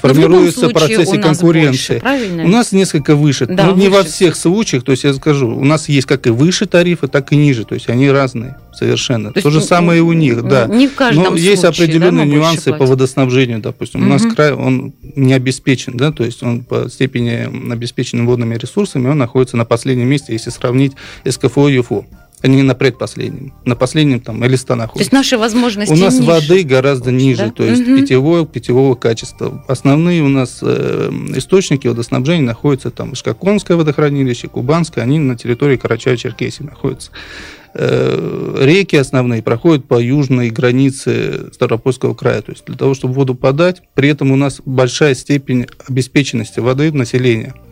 формируются 0.08 0.66
в, 0.66 0.70
в 0.70 0.72
процессе 0.72 1.18
конкуренции. 1.18 2.00
Больше, 2.00 2.42
у 2.44 2.48
нас 2.48 2.72
несколько 2.72 3.14
выше, 3.14 3.46
да, 3.46 3.66
но 3.66 3.72
не 3.72 3.88
выше. 3.88 3.90
во 3.90 4.02
всех 4.04 4.34
случаях, 4.34 4.82
то 4.82 4.90
есть 4.90 5.04
я 5.04 5.14
скажу, 5.14 5.56
у 5.56 5.64
нас 5.64 5.88
есть 5.88 6.06
как 6.06 6.26
и 6.26 6.30
выше 6.30 6.66
тарифы, 6.66 7.06
так 7.06 7.32
и 7.32 7.36
ниже, 7.36 7.64
то 7.64 7.74
есть 7.74 7.88
они 7.88 8.10
разные 8.10 8.56
совершенно. 8.76 9.32
То, 9.32 9.42
то 9.42 9.50
же 9.50 9.60
самое 9.60 9.98
и 9.98 10.02
у 10.02 10.12
них, 10.12 10.42
да. 10.42 10.66
Не 10.66 10.88
в 10.88 10.94
каждом 10.94 11.22
Но 11.22 11.30
случае, 11.30 11.50
есть 11.50 11.64
определенные 11.64 12.26
да, 12.26 12.32
нюансы 12.32 12.72
по 12.72 12.86
водоснабжению, 12.86 13.60
допустим. 13.60 14.00
Угу. 14.00 14.08
У 14.08 14.12
нас 14.12 14.22
край, 14.34 14.52
он 14.52 14.94
не 15.14 15.32
обеспечен, 15.32 15.96
да, 15.96 16.10
то 16.10 16.24
есть 16.24 16.42
он 16.42 16.62
по 16.64 16.88
степени 16.88 17.72
обеспечен 17.72 18.26
водными 18.26 18.56
ресурсами, 18.56 19.08
он 19.08 19.18
находится 19.18 19.56
на 19.56 19.64
последнем 19.64 20.08
месте, 20.08 20.32
если 20.32 20.50
сравнить 20.50 20.92
СКФО 21.24 21.68
и 21.68 21.74
ЮФО 21.74 22.04
не 22.46 22.62
на 22.62 22.74
предпоследнем. 22.74 23.52
На 23.64 23.74
последнем 23.74 24.20
там 24.20 24.44
Элиста 24.46 24.74
находится. 24.74 24.98
То 24.98 25.00
есть 25.00 25.12
наши 25.12 25.38
возможности 25.38 25.92
У 25.92 25.96
нас 25.96 26.18
ниже. 26.18 26.26
воды 26.26 26.62
гораздо 26.62 27.10
ниже, 27.10 27.46
да? 27.46 27.50
то 27.50 27.64
есть 27.64 27.82
угу. 27.82 27.96
питьевого, 27.96 28.46
питьевого 28.46 28.94
качества. 28.94 29.64
Основные 29.66 30.22
у 30.22 30.28
нас 30.28 30.60
э, 30.62 31.10
источники 31.34 31.88
водоснабжения 31.88 32.44
находятся 32.44 32.90
там 32.90 33.14
Шкаконское 33.14 33.76
водохранилище, 33.76 34.48
Кубанское, 34.48 35.02
они 35.02 35.18
на 35.18 35.36
территории 35.36 35.78
Карачаева-Черкесии 35.78 36.64
находятся. 36.64 37.10
Э, 37.74 38.56
реки 38.60 38.96
основные 38.96 39.42
проходят 39.42 39.86
по 39.86 40.00
южной 40.00 40.50
границе 40.50 41.52
Ставропольского 41.52 42.14
края. 42.14 42.42
То 42.42 42.52
есть 42.52 42.64
для 42.66 42.76
того, 42.76 42.94
чтобы 42.94 43.14
воду 43.14 43.34
подать, 43.34 43.82
при 43.94 44.08
этом 44.08 44.30
у 44.30 44.36
нас 44.36 44.60
большая 44.64 45.14
степень 45.14 45.66
обеспеченности 45.86 46.60
воды 46.60 46.92
населения– 46.92 47.54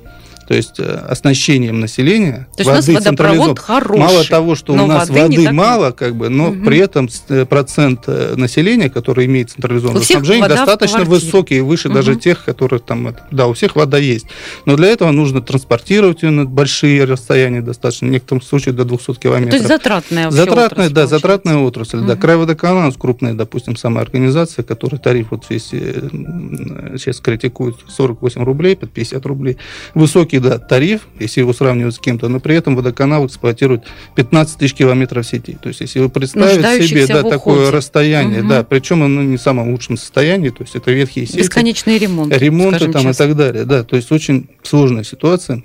То 0.47 0.55
есть 0.55 0.79
э, 0.79 0.85
оснащением 0.85 1.81
населения 1.81 2.47
То 2.57 2.62
есть 2.62 2.88
воды 2.88 3.00
централизован. 3.03 3.57
Хороший, 3.57 3.99
мало 3.99 4.25
того, 4.25 4.55
что 4.55 4.75
у 4.75 4.76
нас 4.76 5.09
воды, 5.09 5.23
воды 5.23 5.53
мало, 5.53 5.91
как 5.91 6.15
бы, 6.15 6.29
но 6.29 6.50
угу. 6.50 6.65
при 6.65 6.79
этом 6.79 7.09
э, 7.29 7.45
процент 7.47 8.05
э, 8.07 8.35
населения, 8.37 8.88
который 8.88 9.26
имеет 9.26 9.50
централизованное 9.50 10.03
снабжение, 10.03 10.49
достаточно 10.49 11.05
высокий, 11.05 11.61
выше 11.61 11.88
угу. 11.88 11.97
даже 11.97 12.15
тех, 12.15 12.45
которые 12.45 12.79
там, 12.79 13.15
да, 13.33 13.49
у 13.49 13.55
всех 13.55 13.75
вода 13.75 13.99
есть. 13.99 14.26
Но 14.67 14.76
для 14.76 14.88
этого 14.88 15.11
нужно 15.11 15.43
транспортировать 15.43 16.23
ее 16.23 16.31
на 16.31 16.45
большие 16.45 17.05
расстояния 17.05 17.61
достаточно, 17.61 18.07
в 18.07 18.11
некотором 18.11 18.41
случае 18.41 18.75
до 18.75 18.85
200 18.85 19.15
километров. 19.15 19.50
То 19.50 19.57
есть 19.57 19.69
затратная 19.69 20.31
Затратная, 20.31 20.67
отрасль, 20.67 20.76
да, 20.76 21.00
получается. 21.00 21.17
затратная 21.17 21.57
отрасль. 21.57 21.99
Угу. 21.99 22.07
Да, 22.07 22.17
Крайводоканал, 22.17 22.79
у 22.79 22.83
нас 22.83 22.95
крупная, 22.97 23.35
допустим, 23.35 23.76
самая 23.76 24.05
организация, 24.05 24.62
которая 24.62 25.00
тариф 25.00 25.29
вот 25.31 25.45
весь 25.50 25.67
сейчас 25.67 27.21
критикует 27.21 27.76
48 27.88 28.45
рублей 28.45 28.76
под 28.76 28.93
50 28.93 29.26
рублей. 29.26 29.57
Высокий 29.95 30.36
высокий 30.38 30.59
да, 30.59 30.59
тариф, 30.59 31.09
если 31.19 31.40
его 31.40 31.52
сравнивать 31.52 31.95
с 31.95 31.99
кем-то, 31.99 32.28
но 32.28 32.40
при 32.40 32.57
этом 32.57 32.76
водоканал 32.76 33.26
эксплуатирует 33.26 33.85
15 34.14 34.59
тысяч 34.59 34.75
километров 34.75 35.26
сети. 35.26 35.59
То 35.61 35.69
есть, 35.69 35.81
если 35.81 36.00
вы 36.00 36.09
представите 36.09 36.87
себе 36.87 37.07
да, 37.07 37.23
такое 37.23 37.71
расстояние, 37.71 38.40
угу. 38.40 38.49
да, 38.49 38.64
причем 38.64 39.02
оно 39.02 39.23
не 39.23 39.37
в 39.37 39.40
самом 39.40 39.71
лучшем 39.71 39.97
состоянии, 39.97 40.50
то 40.50 40.62
есть 40.62 40.76
это 40.76 40.90
ветхие 40.93 41.26
сети. 41.26 41.38
Бесконечный 41.38 41.99
ремонт. 41.99 42.37
Ремонты 42.37 42.90
там 42.93 43.05
честно. 43.05 43.11
и 43.11 43.14
так 43.14 43.37
далее, 43.37 43.64
да, 43.64 43.83
то 43.83 43.97
есть 43.97 44.11
очень 44.12 44.49
сложная 44.62 45.05
ситуация. 45.05 45.62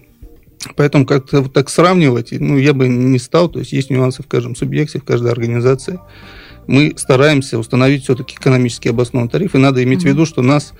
Поэтому 0.75 1.08
как-то 1.08 1.42
вот 1.42 1.54
так 1.54 1.70
сравнивать, 1.72 2.32
ну, 2.32 2.56
я 2.58 2.74
бы 2.74 2.88
не 2.88 3.18
стал, 3.18 3.50
то 3.50 3.60
есть 3.60 3.72
есть 3.72 3.90
нюансы 3.90 4.22
в 4.22 4.28
каждом 4.28 4.56
субъекте, 4.56 5.00
в 5.00 5.04
каждой 5.04 5.32
организации. 5.32 6.00
Мы 6.68 6.94
стараемся 6.96 7.58
установить 7.58 8.04
все-таки 8.04 8.36
экономически 8.36 8.88
обоснованный 8.88 9.32
тариф, 9.32 9.56
и 9.56 9.58
надо 9.58 9.84
иметь 9.84 10.01
mm-hmm. 10.01 10.04
в 10.04 10.06
виду, 10.06 10.25
что 10.28 10.44
нас 10.44 10.74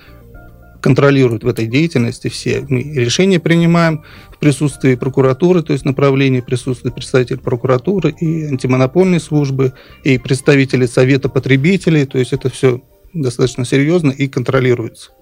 контролируют 0.82 1.44
в 1.44 1.48
этой 1.48 1.66
деятельности 1.66 2.28
все. 2.28 2.66
Мы 2.68 2.82
решения 2.82 3.40
принимаем 3.40 4.02
в 4.30 4.38
присутствии 4.38 4.96
прокуратуры, 4.96 5.62
то 5.62 5.72
есть 5.72 5.84
направление 5.84 6.42
присутствия 6.42 6.90
представителей 6.90 7.38
прокуратуры 7.38 8.10
и 8.10 8.44
антимонопольной 8.44 9.20
службы, 9.20 9.72
и 10.04 10.18
представители 10.18 10.86
Совета 10.86 11.28
потребителей, 11.28 12.04
то 12.04 12.18
есть 12.18 12.32
это 12.32 12.50
все 12.50 12.82
достаточно 13.14 13.64
серьезно 13.64 14.10
и 14.10 14.28
контролируется. 14.28 15.12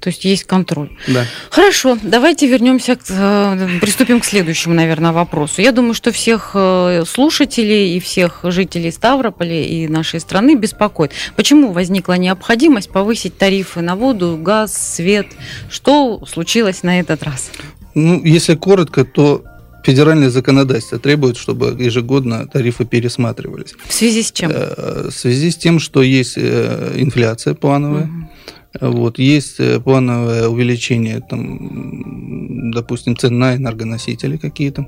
То 0.00 0.08
есть 0.08 0.24
есть 0.24 0.44
контроль. 0.44 0.88
Да. 1.06 1.26
Хорошо, 1.50 1.98
давайте 2.02 2.46
вернемся, 2.46 2.96
к, 2.96 3.02
э, 3.08 3.68
приступим 3.80 4.20
к 4.20 4.24
следующему, 4.24 4.74
наверное, 4.74 5.12
вопросу. 5.12 5.60
Я 5.60 5.72
думаю, 5.72 5.92
что 5.92 6.10
всех 6.10 6.52
э, 6.54 7.04
слушателей 7.06 7.96
и 7.96 8.00
всех 8.00 8.40
жителей 8.44 8.90
Ставрополя 8.92 9.62
и 9.62 9.88
нашей 9.88 10.20
страны 10.20 10.54
беспокоит. 10.54 11.12
Почему 11.36 11.72
возникла 11.72 12.14
необходимость 12.14 12.90
повысить 12.90 13.36
тарифы 13.36 13.82
на 13.82 13.94
воду, 13.94 14.38
газ, 14.40 14.74
свет? 14.74 15.26
Что 15.70 16.24
случилось 16.26 16.82
на 16.82 16.98
этот 16.98 17.22
раз? 17.22 17.50
Ну, 17.94 18.24
если 18.24 18.54
коротко, 18.54 19.04
то 19.04 19.44
федеральное 19.84 20.30
законодательство 20.30 20.98
требует, 20.98 21.36
чтобы 21.36 21.76
ежегодно 21.78 22.46
тарифы 22.46 22.86
пересматривались. 22.86 23.74
В 23.86 23.92
связи 23.92 24.22
с 24.22 24.32
чем? 24.32 24.50
Э, 24.50 25.08
в 25.10 25.14
связи 25.14 25.50
с 25.50 25.56
тем, 25.56 25.78
что 25.78 26.00
есть 26.00 26.38
инфляция 26.38 27.52
плановая. 27.52 28.04
Угу 28.04 28.30
вот, 28.78 29.18
есть 29.18 29.58
э, 29.58 29.80
плановое 29.80 30.48
увеличение, 30.48 31.20
там, 31.20 32.70
допустим, 32.70 33.16
цен 33.16 33.38
на 33.38 33.56
энергоносители 33.56 34.36
какие-то. 34.36 34.86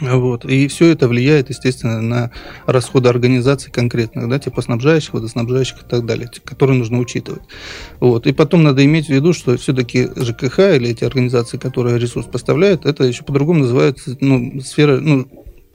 Вот. 0.00 0.44
И 0.44 0.68
все 0.68 0.86
это 0.86 1.08
влияет, 1.08 1.50
естественно, 1.50 2.00
на 2.00 2.30
расходы 2.66 3.08
организаций 3.08 3.70
конкретных, 3.70 4.28
да, 4.28 4.38
типа 4.38 4.62
снабжающих, 4.62 5.14
водоснабжающих 5.14 5.82
и 5.82 5.88
так 5.88 6.06
далее, 6.06 6.30
которые 6.44 6.78
нужно 6.78 6.98
учитывать. 6.98 7.42
Вот. 8.00 8.26
И 8.26 8.32
потом 8.32 8.62
надо 8.62 8.84
иметь 8.84 9.06
в 9.06 9.10
виду, 9.10 9.32
что 9.32 9.56
все-таки 9.56 10.08
ЖКХ 10.16 10.58
или 10.76 10.90
эти 10.90 11.04
организации, 11.04 11.58
которые 11.58 11.98
ресурс 11.98 12.26
поставляют, 12.26 12.86
это 12.86 13.04
еще 13.04 13.24
по-другому 13.24 13.60
называется 13.60 14.16
ну, 14.20 14.60
сфера 14.60 14.98
ну, 14.98 15.26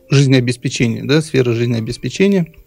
жизнеобеспечения, 0.09 1.03
да, 1.03 1.21
сфера 1.21 1.53
жизнеобеспечения– 1.53 2.47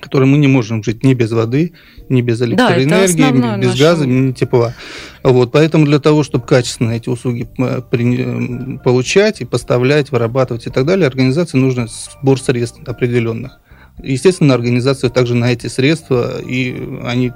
которой 0.00 0.24
мы 0.24 0.38
не 0.38 0.48
можем 0.48 0.82
жить 0.82 1.04
ни 1.04 1.14
без 1.14 1.30
воды, 1.30 1.72
ни 2.08 2.20
без 2.20 2.40
электроэнергии, 2.42 3.22
да, 3.22 3.56
ни 3.56 3.60
без 3.60 3.68
наше... 3.68 3.78
газа, 3.78 4.06
ни 4.06 4.32
тепла. 4.32 4.74
Вот, 5.22 5.52
поэтому 5.52 5.84
для 5.84 5.98
того, 5.98 6.22
чтобы 6.22 6.46
качественно 6.46 6.92
эти 6.92 7.08
услуги 7.08 7.48
э, 7.58 7.82
э, 7.90 8.78
получать 8.84 9.40
и 9.40 9.44
поставлять, 9.44 10.10
вырабатывать 10.10 10.66
и 10.66 10.70
так 10.70 10.86
далее, 10.86 11.06
организации 11.06 11.58
нужно 11.58 11.88
сбор 11.88 12.40
средств 12.40 12.80
определенных. 12.86 13.58
Естественно, 14.02 14.54
организация 14.54 15.10
также 15.10 15.34
на 15.34 15.52
эти 15.52 15.66
средства, 15.66 16.40
и 16.40 16.76
они, 17.04 17.32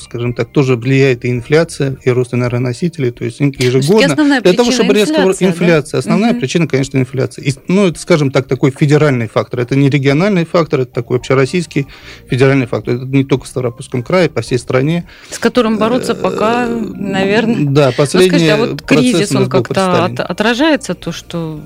скажем 0.00 0.32
так, 0.32 0.50
тоже 0.50 0.76
влияет 0.76 1.24
и 1.24 1.30
инфляция, 1.30 1.96
и 2.02 2.10
рост 2.10 2.32
энергоносителей, 2.32 3.10
то 3.10 3.24
есть 3.24 3.40
ежегодно. 3.40 4.40
Для 4.40 4.52
того, 4.54 4.70
чтобы 4.70 4.94
резко 4.94 5.16
инфляция, 5.16 5.48
инфляция. 5.48 5.98
основная 5.98 6.32
угу. 6.32 6.40
причина, 6.40 6.66
конечно, 6.66 6.96
инфляция. 6.98 7.44
И, 7.44 7.52
ну, 7.68 7.88
это, 7.88 8.00
скажем 8.00 8.30
так, 8.30 8.46
такой 8.46 8.70
федеральный 8.70 9.28
фактор. 9.28 9.60
Это 9.60 9.76
не 9.76 9.90
региональный 9.90 10.44
фактор, 10.44 10.80
это 10.80 10.92
такой 10.92 11.18
общероссийский 11.18 11.86
федеральный 12.28 12.66
фактор. 12.66 12.94
Это 12.94 13.04
не 13.04 13.24
только 13.24 13.44
в 13.44 13.48
Ставропольском 13.48 14.02
крае, 14.02 14.30
по 14.30 14.40
всей 14.40 14.58
стране. 14.58 15.06
С 15.30 15.38
которым 15.38 15.78
бороться 15.78 16.14
пока, 16.14 16.66
э, 16.66 16.70
наверное. 16.70 17.66
Да, 17.66 17.92
последний. 17.92 18.30
Ну, 18.30 18.38
скажите, 18.38 18.54
а 18.54 18.56
вот 18.56 18.82
кризис, 18.82 19.34
он 19.34 19.48
как-то 19.48 20.06
отражается, 20.06 20.94
то, 20.94 21.12
что 21.12 21.60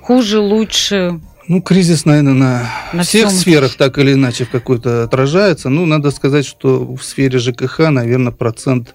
хуже, 0.00 0.40
лучше, 0.40 1.20
ну, 1.50 1.60
кризис, 1.60 2.04
наверное, 2.04 2.34
на, 2.34 2.70
на 2.92 3.02
всех 3.02 3.26
всем. 3.26 3.40
сферах 3.40 3.74
так 3.74 3.98
или 3.98 4.12
иначе 4.12 4.44
в 4.44 4.50
какой-то 4.50 5.02
отражается. 5.02 5.68
Ну, 5.68 5.84
надо 5.84 6.12
сказать, 6.12 6.46
что 6.46 6.94
в 6.94 7.02
сфере 7.02 7.40
ЖКХ, 7.40 7.90
наверное, 7.90 8.30
процент 8.30 8.94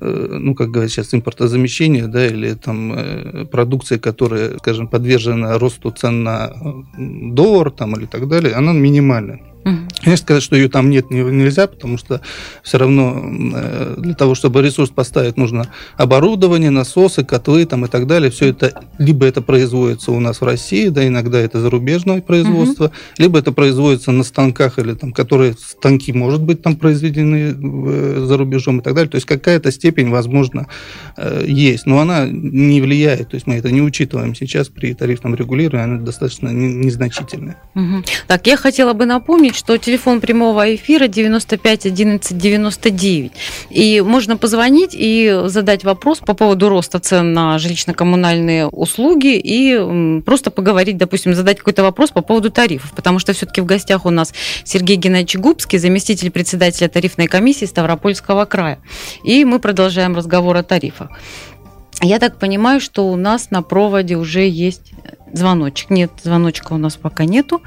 э, 0.00 0.38
ну, 0.40 0.56
как 0.56 0.72
говорят 0.72 0.90
сейчас, 0.90 1.14
импортозамещения, 1.14 2.08
да, 2.08 2.26
или 2.26 2.54
там 2.54 2.92
э, 2.96 3.44
продукция, 3.44 4.00
которая, 4.00 4.58
скажем, 4.58 4.88
подвержена 4.88 5.56
росту 5.56 5.92
цен 5.92 6.24
на 6.24 6.52
доллар 6.98 7.70
там 7.70 7.94
или 7.94 8.06
так 8.06 8.26
далее, 8.26 8.54
она 8.54 8.72
минимальная. 8.72 9.53
Угу. 9.64 9.76
Конечно, 10.02 10.24
сказать, 10.24 10.42
что 10.42 10.56
ее 10.56 10.68
там 10.68 10.90
нет, 10.90 11.10
нельзя, 11.10 11.66
потому 11.66 11.96
что 11.96 12.20
все 12.62 12.78
равно 12.78 13.22
э, 13.54 13.94
для 13.98 14.14
того, 14.14 14.34
чтобы 14.34 14.62
ресурс 14.62 14.90
поставить, 14.90 15.36
нужно 15.36 15.70
оборудование, 15.96 16.70
насосы, 16.70 17.24
котлы 17.24 17.64
там 17.64 17.86
и 17.86 17.88
так 17.88 18.06
далее. 18.06 18.30
Все 18.30 18.48
это 18.48 18.82
либо 18.98 19.26
это 19.26 19.40
производится 19.40 20.12
у 20.12 20.20
нас 20.20 20.40
в 20.40 20.44
России, 20.44 20.88
да, 20.88 21.06
иногда 21.06 21.40
это 21.40 21.60
зарубежное 21.60 22.20
производство, 22.20 22.86
угу. 22.86 22.92
либо 23.18 23.38
это 23.38 23.52
производится 23.52 24.12
на 24.12 24.22
станках 24.22 24.78
или 24.78 24.92
там, 24.94 25.12
которые 25.12 25.54
станки, 25.54 26.12
может 26.12 26.42
быть, 26.42 26.62
там 26.62 26.76
произведены 26.76 27.54
э, 27.56 28.24
за 28.26 28.36
рубежом 28.36 28.80
и 28.80 28.82
так 28.82 28.94
далее. 28.94 29.10
То 29.10 29.16
есть 29.16 29.26
какая-то 29.26 29.72
степень, 29.72 30.10
возможно, 30.10 30.66
э, 31.16 31.44
есть, 31.46 31.86
но 31.86 32.00
она 32.00 32.26
не 32.26 32.80
влияет. 32.80 33.30
То 33.30 33.36
есть 33.36 33.46
мы 33.46 33.54
это 33.54 33.70
не 33.70 33.80
учитываем 33.80 34.34
сейчас 34.34 34.68
при 34.68 34.92
тарифном 34.92 35.34
регулировании, 35.34 35.84
она 35.84 36.02
достаточно 36.02 36.48
незначительная. 36.48 37.56
Угу. 37.74 38.04
Так, 38.26 38.46
я 38.46 38.56
хотела 38.56 38.92
бы 38.92 39.06
напомнить, 39.06 39.53
напомнить, 39.54 39.56
что 39.56 39.78
телефон 39.78 40.20
прямого 40.20 40.74
эфира 40.74 41.06
95 41.06 41.86
11 41.86 42.36
99. 42.36 43.32
И 43.70 44.00
можно 44.00 44.36
позвонить 44.36 44.94
и 44.94 45.42
задать 45.46 45.84
вопрос 45.84 46.18
по 46.18 46.34
поводу 46.34 46.68
роста 46.68 46.98
цен 46.98 47.32
на 47.32 47.56
жилищно-коммунальные 47.58 48.66
услуги 48.66 49.40
и 49.42 50.20
просто 50.24 50.50
поговорить, 50.50 50.96
допустим, 50.96 51.34
задать 51.34 51.58
какой-то 51.58 51.82
вопрос 51.82 52.10
по 52.10 52.22
поводу 52.22 52.50
тарифов, 52.50 52.92
потому 52.96 53.18
что 53.18 53.32
все-таки 53.32 53.60
в 53.60 53.66
гостях 53.66 54.06
у 54.06 54.10
нас 54.10 54.32
Сергей 54.64 54.96
Геннадьевич 54.96 55.36
Губский, 55.36 55.78
заместитель 55.78 56.30
председателя 56.30 56.88
тарифной 56.88 57.26
комиссии 57.26 57.66
Ставропольского 57.66 58.44
края. 58.44 58.78
И 59.24 59.44
мы 59.44 59.58
продолжаем 59.58 60.16
разговор 60.16 60.56
о 60.56 60.62
тарифах. 60.62 61.08
Я 62.02 62.18
так 62.18 62.38
понимаю, 62.38 62.80
что 62.80 63.06
у 63.06 63.16
нас 63.16 63.50
на 63.50 63.62
проводе 63.62 64.16
уже 64.16 64.46
есть 64.48 64.92
звоночек. 65.34 65.90
Нет, 65.90 66.10
звоночка 66.22 66.72
у 66.72 66.78
нас 66.78 66.96
пока 66.96 67.24
нету. 67.24 67.62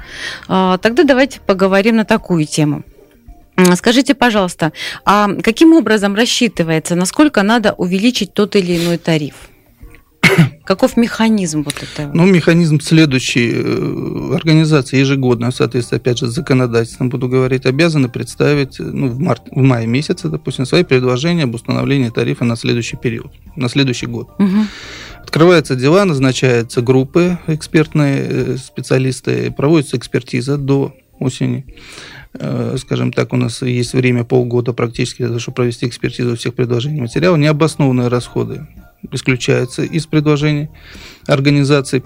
А, 0.48 0.78
тогда 0.78 1.04
давайте 1.04 1.40
поговорим 1.40 1.96
на 1.96 2.04
такую 2.04 2.46
тему. 2.46 2.82
Скажите, 3.74 4.14
пожалуйста, 4.14 4.72
а 5.04 5.28
каким 5.42 5.72
образом 5.72 6.14
рассчитывается, 6.14 6.94
насколько 6.94 7.42
надо 7.42 7.72
увеличить 7.72 8.32
тот 8.32 8.54
или 8.54 8.78
иной 8.78 8.98
тариф? 8.98 9.34
Каков 10.64 10.96
механизм 10.96 11.62
вот 11.62 11.74
этого? 11.82 12.12
Ну, 12.14 12.26
механизм 12.26 12.80
следующий. 12.80 13.52
Э, 13.54 14.34
организация 14.34 15.00
ежегодно, 15.00 15.50
соответственно, 15.50 16.00
опять 16.00 16.18
же, 16.18 16.28
с 16.28 16.34
законодательством, 16.34 17.08
буду 17.08 17.28
говорить, 17.28 17.66
обязаны 17.66 18.08
представить 18.08 18.78
ну, 18.78 19.08
в, 19.08 19.18
март, 19.18 19.42
в 19.50 19.62
мае 19.62 19.86
месяце, 19.86 20.28
допустим, 20.28 20.66
свои 20.66 20.84
предложения 20.84 21.44
об 21.44 21.54
установлении 21.54 22.10
тарифа 22.10 22.44
на 22.44 22.56
следующий 22.56 22.96
период, 22.96 23.32
на 23.56 23.68
следующий 23.68 24.06
год. 24.06 24.28
Угу. 24.38 24.66
Открываются 25.28 25.76
дела, 25.76 26.06
назначаются 26.06 26.80
группы 26.80 27.38
экспертные, 27.48 28.16
э, 28.18 28.56
специалисты, 28.56 29.52
проводится 29.52 29.98
экспертиза 29.98 30.56
до 30.56 30.94
осени. 31.20 31.66
Э, 32.32 32.76
скажем 32.78 33.12
так, 33.12 33.34
у 33.34 33.36
нас 33.36 33.60
есть 33.60 33.92
время 33.92 34.24
полгода 34.24 34.72
практически, 34.72 35.38
чтобы 35.38 35.54
провести 35.54 35.86
экспертизу 35.86 36.34
всех 36.34 36.54
предложений 36.54 37.02
материала. 37.02 37.36
Необоснованные 37.36 38.08
расходы 38.08 38.66
исключаются 39.12 39.82
из 39.82 40.06
предложений 40.06 40.70
организаций. 41.26 42.02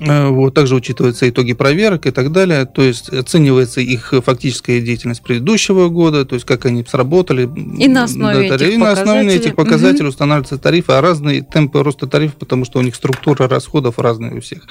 Э, 0.00 0.28
вот, 0.28 0.54
также 0.54 0.74
учитываются 0.74 1.28
итоги 1.28 1.52
проверок 1.52 2.06
и 2.06 2.10
так 2.10 2.32
далее. 2.32 2.64
То 2.64 2.82
есть 2.82 3.10
оценивается 3.10 3.80
их 3.80 4.14
фактическая 4.24 4.80
деятельность 4.80 5.22
предыдущего 5.22 5.88
года, 5.88 6.24
то 6.24 6.34
есть 6.34 6.46
как 6.46 6.64
они 6.64 6.84
сработали. 6.88 7.48
И 7.78 7.86
на 7.86 8.04
основе, 8.04 8.48
да, 8.48 8.56
этих, 8.56 8.74
и 8.74 8.76
на 8.78 8.92
основе 8.92 9.34
этих 9.34 9.54
показателей 9.54 10.04
угу. 10.04 10.10
устанавливаются 10.10 10.58
тарифы, 10.58 10.92
а 10.92 11.00
разные 11.00 11.42
темпы 11.42 11.82
роста 11.82 12.06
тарифов, 12.06 12.36
потому 12.36 12.64
что 12.64 12.78
у 12.78 12.82
них 12.82 12.94
структура 12.94 13.46
расходов 13.46 13.98
разная 13.98 14.34
у 14.34 14.40
всех. 14.40 14.66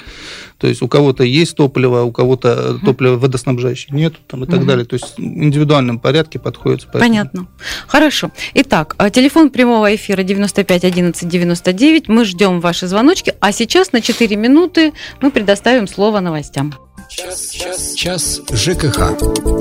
То 0.60 0.66
есть 0.66 0.82
у 0.82 0.88
кого-то 0.88 1.24
есть 1.24 1.56
топливо, 1.56 2.02
у 2.02 2.12
кого-то 2.12 2.74
угу. 2.74 2.86
топливо 2.86 3.16
водоснабжающее 3.16 3.96
нет 3.96 4.14
там, 4.26 4.44
и 4.44 4.46
так 4.46 4.58
угу. 4.58 4.66
далее. 4.66 4.84
То 4.84 4.94
есть 4.94 5.16
в 5.16 5.20
индивидуальном 5.20 5.98
порядке 5.98 6.38
подходится. 6.38 6.86
Понятно. 6.88 7.46
Хорошо. 7.86 8.30
Итак, 8.52 8.94
а 8.98 9.08
телефон 9.08 9.48
прямого 9.48 9.94
эфира 9.94 10.22
95 10.22 10.84
11 10.84 11.26
99. 11.26 12.08
Мы 12.08 12.26
ждем 12.26 12.60
ваши 12.60 12.86
звоночки. 12.86 13.34
А 13.40 13.52
сейчас 13.52 13.92
на 13.92 14.02
4 14.02 14.36
минуты 14.36 14.92
мы 15.22 15.30
предоставим 15.30 15.88
слово 15.88 16.20
новостям. 16.20 16.74
Час, 17.08 17.50
час, 17.50 17.94
час 17.94 18.40
ЖКХ. 18.52 19.16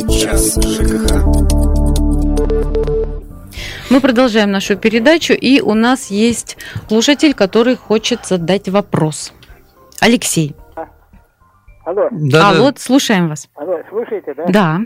Час 0.10 0.58
ЖКХ. 0.62 1.14
Мы 3.90 4.02
продолжаем 4.02 4.52
нашу 4.52 4.76
передачу, 4.76 5.34
и 5.34 5.62
у 5.62 5.74
нас 5.74 6.12
есть 6.12 6.58
слушатель, 6.90 7.34
который 7.34 7.76
хочет 7.76 8.26
задать 8.28 8.68
вопрос. 8.68 9.32
Алексей. 10.00 10.54
Алло. 11.90 12.08
Да, 12.12 12.50
Алло, 12.50 12.72
да. 12.72 12.78
слушаем 12.78 13.30
вас. 13.30 13.50
Алло, 13.56 13.80
слушаете, 13.90 14.36
да? 14.36 14.46
Да. 14.46 14.80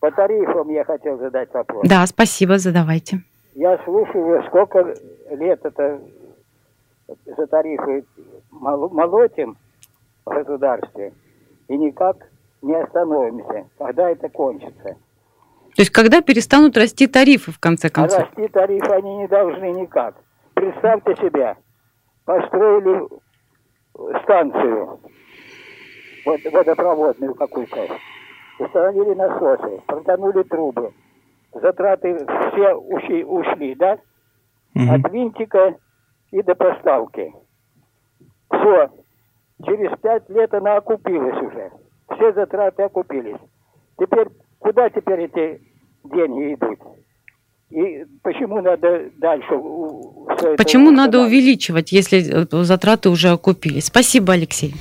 По 0.00 0.10
тарифам 0.10 0.70
я 0.70 0.82
хотел 0.84 1.18
задать 1.18 1.52
вопрос. 1.52 1.86
Да, 1.86 2.06
спасибо, 2.06 2.56
задавайте. 2.56 3.20
Я 3.54 3.78
слушаю, 3.84 4.42
сколько 4.46 4.94
лет 5.30 5.60
это 5.64 6.00
за 7.26 7.46
тарифы 7.48 8.06
молотим, 8.50 9.58
в 10.24 10.30
государстве 10.30 11.12
и 11.68 11.76
никак 11.76 12.16
не 12.62 12.74
остановимся, 12.74 13.66
когда 13.76 14.08
это 14.08 14.30
кончится. 14.30 14.96
То 15.76 15.82
есть 15.82 15.90
когда 15.90 16.22
перестанут 16.22 16.78
расти 16.78 17.06
тарифы 17.06 17.52
в 17.52 17.58
конце 17.58 17.90
концов? 17.90 18.18
А 18.18 18.22
расти 18.22 18.48
тарифы 18.48 18.92
они 18.92 19.16
не 19.18 19.28
должны 19.28 19.72
никак. 19.72 20.14
Представьте 20.54 21.14
себе, 21.16 21.56
построили 22.24 23.08
станцию 24.22 25.00
водопроводную 26.52 27.34
какую-то, 27.34 27.88
установили 28.58 29.14
насосы, 29.14 29.82
протянули 29.86 30.42
трубы, 30.44 30.92
затраты 31.52 32.14
все 32.52 32.74
ушли, 32.74 33.24
ушли 33.24 33.74
да? 33.74 33.98
Угу. 34.74 34.92
От 34.92 35.12
винтика 35.12 35.76
и 36.30 36.42
до 36.42 36.54
поставки. 36.54 37.32
Все, 38.50 38.90
Через 39.64 39.90
пять 40.00 40.28
лет 40.28 40.54
она 40.54 40.76
окупилась 40.76 41.42
уже. 41.42 41.70
Все 42.14 42.32
затраты 42.32 42.82
окупились. 42.84 43.38
Теперь 43.98 44.28
куда 44.58 44.88
теперь 44.88 45.22
эти 45.22 45.60
деньги 46.04 46.54
идут? 46.54 46.78
И 47.70 48.04
почему 48.22 48.62
надо 48.62 49.10
дальше 49.18 49.50
Почему 50.56 50.90
надо 50.90 51.20
увеличивать, 51.20 51.92
если 51.92 52.44
э, 52.44 52.64
затраты 52.64 53.10
уже 53.10 53.28
окупились? 53.28 53.86
Спасибо, 53.86 54.32
Алексей. 54.32 54.74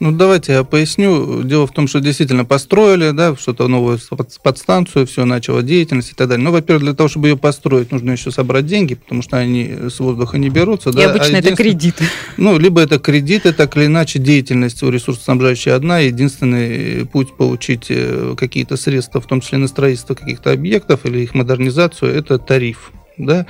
Ну, 0.00 0.12
давайте 0.12 0.52
я 0.52 0.64
поясню. 0.64 1.42
Дело 1.42 1.66
в 1.66 1.72
том, 1.72 1.86
что 1.86 2.00
действительно 2.00 2.46
построили, 2.46 3.10
да, 3.10 3.36
что-то 3.36 3.68
новую 3.68 3.98
подстанцию, 4.42 5.06
все, 5.06 5.26
начало 5.26 5.62
деятельность 5.62 6.12
и 6.12 6.14
так 6.14 6.28
далее. 6.28 6.42
Но, 6.42 6.50
во-первых, 6.50 6.84
для 6.84 6.94
того, 6.94 7.10
чтобы 7.10 7.28
ее 7.28 7.36
построить, 7.36 7.92
нужно 7.92 8.12
еще 8.12 8.30
собрать 8.30 8.64
деньги, 8.64 8.94
потому 8.94 9.20
что 9.20 9.36
они 9.36 9.70
с 9.90 10.00
воздуха 10.00 10.38
не 10.38 10.48
берутся. 10.48 10.88
И 10.88 10.94
да, 10.94 11.10
обычно 11.10 11.36
а 11.36 11.40
это 11.40 11.54
кредиты. 11.54 12.04
Ну, 12.38 12.58
либо 12.58 12.80
это 12.80 12.98
кредиты, 12.98 13.52
так 13.52 13.76
или 13.76 13.86
иначе, 13.86 14.18
деятельность 14.18 14.82
у 14.82 14.90
ресурсоснабжающей 14.90 15.74
одна. 15.74 15.98
Единственный 15.98 17.04
путь 17.04 17.36
получить 17.36 17.86
э, 17.90 18.34
какие-то 18.38 18.78
средства, 18.78 19.20
в 19.20 19.26
том 19.26 19.42
числе 19.42 19.58
на 19.58 19.68
строительство 19.68 20.14
каких-то 20.14 20.50
объектов 20.50 21.04
или 21.04 21.20
их 21.20 21.34
модернизацию, 21.34 22.14
это 22.14 22.38
тариф. 22.38 22.90
Да? 23.18 23.44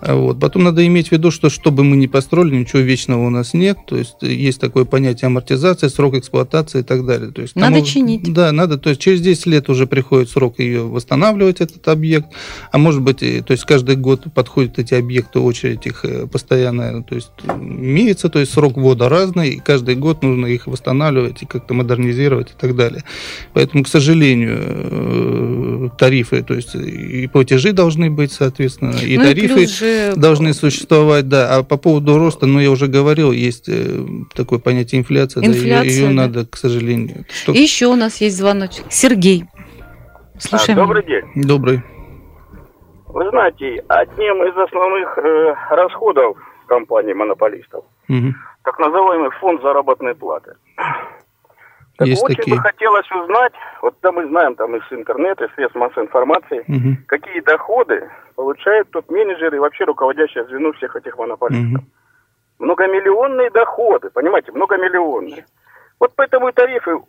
Вот. 0.00 0.40
Потом 0.40 0.64
надо 0.64 0.86
иметь 0.86 1.08
в 1.08 1.12
виду, 1.12 1.30
что 1.30 1.50
что 1.50 1.70
бы 1.70 1.84
мы 1.84 1.96
ни 1.96 2.06
построили, 2.06 2.56
ничего 2.56 2.80
вечного 2.80 3.26
у 3.26 3.30
нас 3.30 3.54
нет. 3.54 3.78
То 3.86 3.96
есть 3.96 4.16
есть 4.22 4.60
такое 4.60 4.84
понятие 4.84 5.26
амортизации, 5.26 5.88
срок 5.88 6.14
эксплуатации 6.14 6.80
и 6.80 6.82
так 6.82 7.06
далее. 7.06 7.30
То 7.30 7.42
есть, 7.42 7.56
надо 7.56 7.74
тому, 7.74 7.86
чинить. 7.86 8.32
Да, 8.32 8.52
надо. 8.52 8.78
То 8.78 8.90
есть 8.90 9.00
через 9.00 9.20
10 9.20 9.46
лет 9.46 9.68
уже 9.68 9.86
приходит 9.86 10.30
срок 10.30 10.58
ее 10.58 10.82
восстанавливать, 10.82 11.60
этот 11.60 11.86
объект. 11.88 12.28
А 12.72 12.78
может 12.78 13.02
быть, 13.02 13.18
то 13.18 13.50
есть 13.50 13.64
каждый 13.64 13.96
год 13.96 14.24
подходят 14.34 14.78
эти 14.78 14.94
объекты, 14.94 15.40
очередь 15.40 15.86
их 15.86 16.04
э, 16.04 16.26
постоянно 16.26 17.02
то 17.02 17.14
есть, 17.14 17.30
имеется, 17.46 18.28
то 18.28 18.38
есть 18.38 18.52
срок 18.52 18.76
ввода 18.76 19.08
разный, 19.08 19.50
и 19.50 19.58
каждый 19.58 19.94
год 19.96 20.22
нужно 20.22 20.46
их 20.46 20.66
восстанавливать 20.66 21.42
и 21.42 21.46
как-то 21.46 21.74
модернизировать 21.74 22.50
и 22.50 22.54
так 22.58 22.76
далее. 22.76 23.04
Поэтому, 23.52 23.84
к 23.84 23.88
сожалению, 23.88 24.58
э, 24.60 25.88
тарифы, 25.98 26.42
то 26.42 26.54
есть 26.54 26.74
и 26.74 27.26
платежи 27.26 27.72
должны 27.72 28.10
быть, 28.10 28.32
соответственно, 28.32 28.94
и 29.02 29.16
ну, 29.16 29.24
тарифы. 29.24 29.64
И 29.64 29.66
должны 30.16 30.52
существовать, 30.52 31.28
да. 31.28 31.56
А 31.56 31.62
по 31.62 31.76
поводу 31.76 32.18
роста, 32.18 32.46
ну, 32.46 32.58
я 32.60 32.70
уже 32.70 32.86
говорил, 32.86 33.32
есть 33.32 33.68
э, 33.68 34.04
такое 34.34 34.58
понятие 34.58 35.00
инфляция, 35.00 35.44
инфляция 35.44 35.78
да, 35.78 35.82
ее, 35.82 36.00
ее 36.00 36.06
да. 36.08 36.14
надо, 36.14 36.46
к 36.46 36.56
сожалению. 36.56 37.24
Что... 37.28 37.52
Еще 37.52 37.86
у 37.86 37.96
нас 37.96 38.20
есть 38.20 38.36
звоночек. 38.36 38.84
Сергей. 38.90 39.44
Слушаем. 40.38 40.78
А, 40.78 40.82
добрый 40.82 41.04
день. 41.04 41.24
Добрый. 41.34 41.82
Вы 43.06 43.28
знаете, 43.30 43.84
одним 43.88 44.44
из 44.44 44.56
основных 44.56 45.18
э, 45.18 45.54
расходов 45.70 46.36
компании 46.66 47.12
монополистов, 47.12 47.84
угу. 48.08 48.34
так 48.62 48.78
называемый 48.78 49.30
фонд 49.40 49.60
заработной 49.62 50.14
платы. 50.14 50.54
Так 52.00 52.08
Есть 52.08 52.24
очень 52.24 52.36
такие. 52.36 52.56
бы 52.56 52.62
хотелось 52.62 53.10
узнать, 53.10 53.52
вот 53.82 53.94
да 54.00 54.10
мы 54.10 54.26
знаем 54.26 54.54
там 54.54 54.74
из 54.74 54.82
интернета, 54.90 55.44
из 55.44 55.54
средств 55.54 55.76
массовой 55.76 56.06
информации, 56.06 56.60
угу. 56.60 56.96
какие 57.06 57.40
доходы 57.42 58.08
получают 58.36 58.90
топ-менеджеры 58.90 59.58
и 59.58 59.60
вообще 59.60 59.84
руководящее 59.84 60.46
звено 60.46 60.72
всех 60.72 60.96
этих 60.96 61.18
монополистов. 61.18 61.82
Угу. 61.82 62.64
Многомиллионные 62.64 63.50
доходы, 63.50 64.08
понимаете, 64.08 64.50
многомиллионные. 64.52 65.44
Вот 65.98 66.12
поэтому 66.16 66.48
и 66.48 66.52
тарифы 66.52 67.02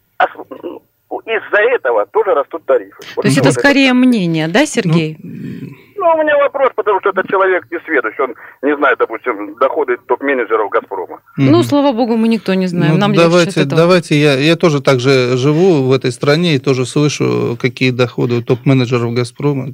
ну, 0.61 1.19
из-за 1.19 1.61
этого 1.73 2.05
тоже 2.07 2.33
растут 2.33 2.65
тарифы. 2.65 2.99
То 2.99 3.07
вот 3.15 3.25
есть 3.25 3.37
это 3.37 3.53
скорее 3.53 3.91
это. 3.91 3.95
мнение, 3.95 4.49
да, 4.49 4.65
Сергей? 4.65 5.17
Ну, 5.23 5.69
ну, 5.95 6.15
у 6.15 6.17
меня 6.21 6.37
вопрос, 6.37 6.71
потому 6.75 6.99
что 6.99 7.11
этот 7.11 7.29
человек 7.29 7.63
не 7.71 7.79
сведущ, 7.79 8.19
он 8.19 8.35
не 8.61 8.75
знает, 8.75 8.97
допустим, 8.99 9.55
доходы 9.55 9.95
топ-менеджеров 10.07 10.69
«Газпрома». 10.69 11.20
Ну, 11.49 11.63
слава 11.63 11.91
богу, 11.91 12.17
мы 12.17 12.27
никто 12.27 12.53
не 12.53 12.67
знаем, 12.67 12.93
ну, 12.93 12.99
нам 12.99 13.13
давайте, 13.13 13.65
давайте, 13.65 14.19
я, 14.19 14.37
я 14.37 14.55
тоже 14.55 14.81
так 14.81 14.99
же 14.99 15.37
живу 15.37 15.83
в 15.83 15.91
этой 15.91 16.11
стране 16.11 16.55
и 16.55 16.59
тоже 16.59 16.85
слышу, 16.85 17.57
какие 17.59 17.91
доходы 17.91 18.35
у 18.35 18.41
топ-менеджеров 18.41 19.13
«Газпрома». 19.13 19.73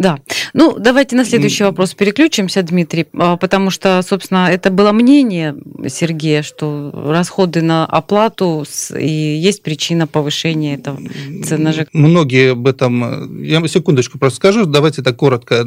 Да. 0.00 0.18
Ну, 0.54 0.78
давайте 0.78 1.14
на 1.14 1.26
следующий 1.26 1.62
вопрос 1.62 1.92
переключимся, 1.92 2.62
Дмитрий, 2.62 3.04
а, 3.12 3.36
потому 3.36 3.68
что, 3.68 4.00
собственно, 4.00 4.48
это 4.50 4.70
было 4.70 4.92
мнение 4.92 5.54
Сергея, 5.88 6.40
что 6.40 6.90
расходы 6.90 7.60
на 7.60 7.84
оплату 7.84 8.64
и 8.98 9.10
есть 9.10 9.62
причина 9.62 10.06
повышения 10.06 10.76
этого 10.76 10.98
цены 11.44 11.74
ЖКХ. 11.74 11.92
Многие 11.92 12.52
об 12.52 12.66
этом... 12.66 13.42
Я 13.42 13.60
секундочку 13.68 14.18
просто 14.18 14.36
скажу, 14.36 14.64
давайте 14.64 15.02
так 15.02 15.16
коротко. 15.16 15.66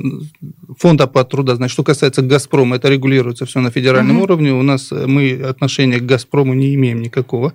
Фонд 0.80 1.02
оплаты 1.02 1.30
труда, 1.30 1.56
значит, 1.56 1.74
что 1.74 1.84
касается 1.84 2.24
«Газпрома», 2.24 2.78
это 2.78 2.90
регулируется 2.90 3.46
все 3.46 3.60
на 3.60 3.70
федеральном 3.70 4.16
угу. 4.18 4.24
уровне. 4.24 4.52
У 4.52 4.64
нас 4.64 4.90
мы 4.90 5.34
отношения 5.34 6.00
к 6.00 6.08
«Газпрому» 6.08 6.56
не 6.56 6.74
имеем 6.74 7.04
никакого. 7.04 7.54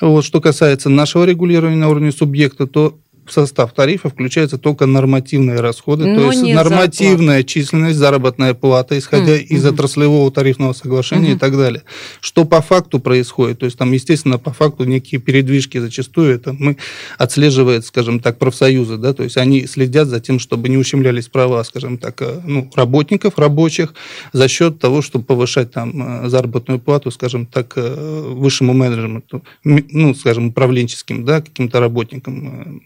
Вот, 0.00 0.24
что 0.24 0.40
касается 0.40 0.88
нашего 0.88 1.22
регулирования 1.22 1.76
на 1.76 1.88
уровне 1.88 2.10
субъекта, 2.10 2.66
то 2.66 2.98
в 3.28 3.32
состав 3.32 3.72
тарифа 3.72 4.08
включаются 4.08 4.58
только 4.58 4.86
нормативные 4.86 5.60
расходы, 5.60 6.06
Но 6.06 6.20
то 6.20 6.32
есть 6.32 6.42
нормативная 6.42 7.38
зарплата. 7.38 7.44
численность, 7.44 7.98
заработная 7.98 8.54
плата, 8.54 8.98
исходя 8.98 9.36
mm-hmm. 9.36 9.44
из 9.44 9.64
отраслевого 9.64 10.30
тарифного 10.30 10.72
соглашения 10.72 11.32
mm-hmm. 11.32 11.36
и 11.36 11.38
так 11.38 11.56
далее. 11.56 11.82
Что 12.20 12.44
по 12.44 12.60
факту 12.60 12.98
происходит? 12.98 13.60
То 13.60 13.66
есть 13.66 13.78
там, 13.78 13.92
естественно, 13.92 14.38
по 14.38 14.52
факту 14.52 14.84
некие 14.84 15.20
передвижки 15.20 15.78
зачастую 15.78 16.34
это 16.34 16.52
мы 16.52 16.76
отслеживает, 17.18 17.84
скажем 17.84 18.20
так, 18.20 18.38
профсоюзы, 18.38 18.96
да, 18.96 19.12
то 19.12 19.22
есть 19.22 19.36
они 19.36 19.66
следят 19.66 20.08
за 20.08 20.20
тем, 20.20 20.38
чтобы 20.38 20.68
не 20.68 20.76
ущемлялись 20.76 21.28
права, 21.28 21.62
скажем 21.64 21.98
так, 21.98 22.20
э, 22.22 22.40
ну, 22.44 22.70
работников, 22.74 23.38
рабочих 23.38 23.94
за 24.32 24.48
счет 24.48 24.78
того, 24.78 25.02
чтобы 25.02 25.24
повышать 25.24 25.72
там 25.72 26.24
э, 26.24 26.28
заработную 26.28 26.78
плату, 26.78 27.10
скажем 27.10 27.46
так, 27.46 27.74
э, 27.76 28.32
высшему 28.34 28.72
менеджменту, 28.72 29.42
ну, 29.64 30.14
скажем, 30.14 30.48
управленческим, 30.48 31.24
да, 31.24 31.40
каким-то 31.40 31.80
работникам 31.80 32.82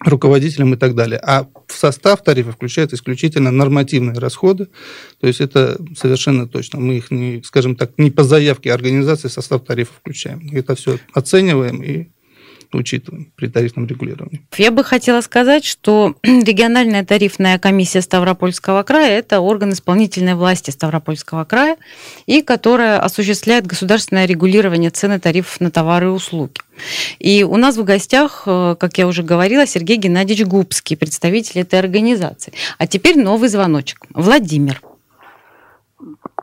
руководителям 0.00 0.74
и 0.74 0.76
так 0.76 0.94
далее. 0.94 1.20
А 1.22 1.46
в 1.66 1.72
состав 1.72 2.22
тарифа 2.22 2.52
включаются 2.52 2.96
исключительно 2.96 3.50
нормативные 3.50 4.18
расходы, 4.18 4.68
то 5.20 5.26
есть 5.26 5.40
это 5.40 5.78
совершенно 5.96 6.48
точно. 6.48 6.80
Мы 6.80 6.98
их, 6.98 7.10
не, 7.10 7.42
скажем 7.42 7.76
так, 7.76 7.92
не 7.98 8.10
по 8.10 8.22
заявке 8.22 8.72
организации 8.72 9.28
состав 9.28 9.64
тарифа 9.64 9.92
включаем. 9.98 10.48
Это 10.52 10.74
все 10.74 10.98
оцениваем 11.12 11.82
и 11.82 12.08
учитываем 12.76 13.32
при 13.36 13.48
тарифном 13.48 13.86
регулировании. 13.86 14.42
Я 14.56 14.70
бы 14.70 14.84
хотела 14.84 15.20
сказать, 15.20 15.64
что 15.64 16.14
региональная 16.22 17.04
тарифная 17.04 17.58
комиссия 17.58 18.02
Ставропольского 18.02 18.82
края– 18.82 19.18
это 19.20 19.40
орган 19.40 19.72
исполнительной 19.72 20.34
власти 20.34 20.70
Ставропольского 20.70 21.44
края, 21.44 21.76
и 22.26 22.42
которая 22.42 23.00
осуществляет 23.00 23.66
государственное 23.66 24.26
регулирование 24.26 24.90
цен 24.90 25.14
и 25.14 25.18
тарифов 25.18 25.60
на 25.60 25.70
товары 25.70 26.06
и 26.06 26.10
услуги. 26.10 26.52
И 27.18 27.42
у 27.42 27.56
нас 27.56 27.76
в 27.76 27.84
гостях, 27.84 28.44
э, 28.46 28.76
как 28.78 28.98
я 28.98 29.06
уже 29.06 29.22
говорила, 29.22 29.66
Сергей 29.66 29.96
Геннадьевич 29.96 30.46
Губский, 30.46 30.96
представитель 30.96 31.60
этой 31.60 31.78
организации. 31.78 32.52
А 32.78 32.86
теперь 32.86 33.18
новый 33.18 33.48
звоночек. 33.48 34.06
Владимир. 34.14 34.80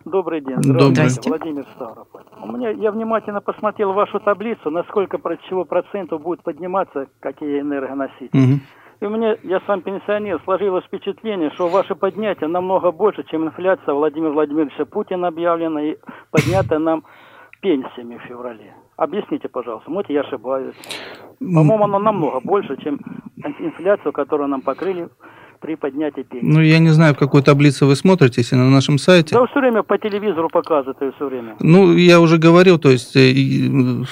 Добрый 0.05 0.41
день. 0.41 0.57
Здравствуйте. 0.61 1.29
Владимир 1.29 1.65
Ставрополь. 1.75 2.21
У 2.43 2.51
меня, 2.51 2.69
я 2.69 2.91
внимательно 2.91 3.41
посмотрел 3.41 3.93
вашу 3.93 4.19
таблицу, 4.19 4.69
насколько 4.69 5.19
чего 5.49 5.65
процентов 5.65 6.21
будет 6.21 6.43
подниматься, 6.43 7.07
какие 7.19 7.59
энергоносители. 7.61 8.29
Угу. 8.29 8.59
И 9.01 9.05
у 9.05 9.09
меня, 9.09 9.35
я 9.41 9.59
сам 9.65 9.81
пенсионер, 9.81 10.39
сложилось 10.43 10.85
впечатление, 10.85 11.49
что 11.51 11.69
ваше 11.69 11.95
поднятие 11.95 12.47
намного 12.47 12.91
больше, 12.91 13.23
чем 13.23 13.45
инфляция 13.45 13.95
Владимира 13.95 14.31
Владимировича 14.31 14.85
Путина 14.85 15.29
объявлена 15.29 15.81
и 15.81 15.97
поднятая 16.31 16.79
нам 16.79 17.03
пенсиями 17.61 18.17
в 18.17 18.21
феврале. 18.27 18.75
Объясните, 18.97 19.49
пожалуйста, 19.49 19.89
может, 19.89 20.11
я 20.11 20.21
ошибаюсь. 20.21 20.75
По-моему, 21.39 21.83
оно 21.83 21.97
намного 21.97 22.39
больше, 22.41 22.77
чем 22.77 22.99
инфляцию, 23.59 24.13
которую 24.13 24.49
нам 24.49 24.61
покрыли 24.61 25.09
при 25.59 25.75
поднятии 25.75 26.21
пенсии. 26.21 26.45
Ну, 26.45 26.61
я 26.61 26.79
не 26.79 26.89
знаю, 26.89 27.13
в 27.15 27.17
какой 27.17 27.41
таблице 27.41 27.85
вы 27.85 27.95
смотрите, 27.95 28.41
если 28.41 28.55
на 28.55 28.69
нашем 28.69 28.97
сайте. 28.97 29.35
Да, 29.35 29.45
все 29.45 29.59
время 29.59 29.83
по 29.83 29.97
телевизору 29.97 30.49
показывают, 30.49 31.01
и 31.01 31.11
все 31.15 31.27
время. 31.27 31.55
Ну, 31.59 31.95
я 31.95 32.19
уже 32.19 32.37
говорил, 32.37 32.77
то 32.77 32.91
есть 32.91 33.15
э, 33.15 34.03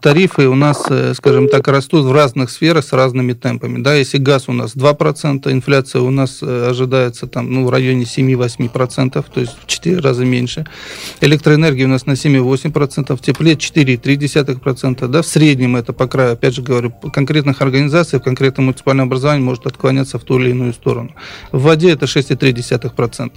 тарифы 0.00 0.48
у 0.48 0.54
нас, 0.54 0.86
э, 0.90 1.14
скажем 1.14 1.48
так, 1.48 1.66
растут 1.68 2.04
в 2.04 2.12
разных 2.12 2.50
сферах 2.50 2.84
с 2.84 2.92
разными 2.92 3.32
темпами. 3.32 3.82
Да, 3.82 3.94
если 3.94 4.18
газ 4.18 4.48
у 4.48 4.52
нас 4.52 4.76
2%, 4.76 5.50
инфляция 5.50 6.02
у 6.02 6.10
нас 6.10 6.42
э, 6.42 6.68
ожидается 6.70 7.26
там, 7.26 7.52
ну, 7.52 7.66
в 7.66 7.70
районе 7.70 8.04
7-8%, 8.04 9.24
то 9.32 9.40
есть 9.40 9.56
в 9.60 9.66
4 9.66 9.98
раза 9.98 10.24
меньше. 10.24 10.66
Электроэнергия 11.20 11.86
у 11.86 11.90
нас 11.90 12.06
на 12.06 12.12
7-8%, 12.12 13.16
в 13.16 13.20
тепле 13.20 13.54
4,3%. 13.54 15.08
Да, 15.08 15.22
в 15.22 15.26
среднем 15.26 15.76
это 15.76 15.92
по 15.92 16.06
краю, 16.06 16.32
опять 16.34 16.54
же 16.54 16.62
говорю, 16.62 16.92
конкретных 17.12 17.62
организаций, 17.62 18.18
в 18.18 18.22
конкретном 18.22 18.66
муниципальном 18.66 19.06
образовании 19.06 19.44
может 19.44 19.66
отклоняться 19.66 20.18
в 20.18 20.24
ту 20.24 20.38
или 20.38 20.50
иную 20.50 20.72
сторону 20.72 20.89
сторону. 20.90 21.10
В 21.52 21.62
воде 21.62 21.90
это 21.90 22.06
6,3%. 22.06 23.32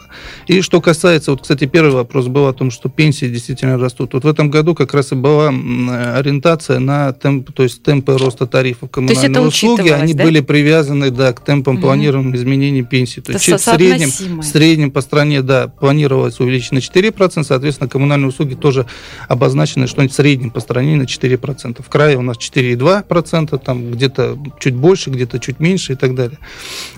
И 0.48 0.62
что 0.62 0.82
касается, 0.82 1.32
вот, 1.32 1.42
кстати, 1.42 1.66
первый 1.66 1.92
вопрос 1.92 2.28
был 2.28 2.48
о 2.48 2.54
том, 2.54 2.72
что 2.72 2.90
пенсии 2.90 3.28
действительно 3.28 3.78
растут. 3.78 4.14
Вот 4.14 4.24
в 4.24 4.28
этом 4.28 4.50
году 4.50 4.76
как 4.76 4.94
раз 4.94 5.12
и 5.12 5.16
была 5.16 5.50
ориентация 5.50 6.80
на 6.80 7.14
темп, 7.14 7.52
то 7.54 7.64
есть 7.64 7.84
темпы 7.84 8.18
роста 8.18 8.48
тарифов 8.48 8.90
коммунальные 8.90 9.42
услуги, 9.42 9.90
они 9.90 10.14
да? 10.14 10.24
были 10.24 10.42
привязаны, 10.42 11.12
да, 11.12 11.34
к 11.34 11.44
темпам 11.44 11.76
угу. 11.76 11.84
планированных 11.84 12.36
изменений 12.36 12.84
пенсии. 12.84 13.22
То 13.22 13.34
есть 13.34 13.48
в 13.48 13.58
среднем, 13.60 14.10
в 14.42 14.44
среднем 14.44 14.92
по 14.92 15.02
стране, 15.02 15.42
да, 15.42 15.68
планировалось 15.68 16.40
увеличить 16.40 16.72
на 16.72 16.80
4%, 16.80 17.44
соответственно, 17.44 17.90
коммунальные 17.90 18.30
услуги 18.30 18.56
тоже 18.56 18.86
обозначены, 19.28 19.88
что 19.88 20.02
в 20.02 20.12
среднем 20.12 20.50
по 20.50 20.60
стране 20.60 20.96
на 20.96 21.04
4%. 21.04 21.84
В 21.84 21.90
крае 21.90 22.18
у 22.18 22.22
нас 22.22 22.38
4,2%, 22.38 23.58
там 23.64 23.92
где-то 23.92 24.38
чуть 24.60 24.76
больше, 24.76 25.10
где-то 25.10 25.40
чуть 25.40 25.60
меньше 25.60 25.94
и 25.94 25.96
так 25.96 26.16
далее. 26.16 26.38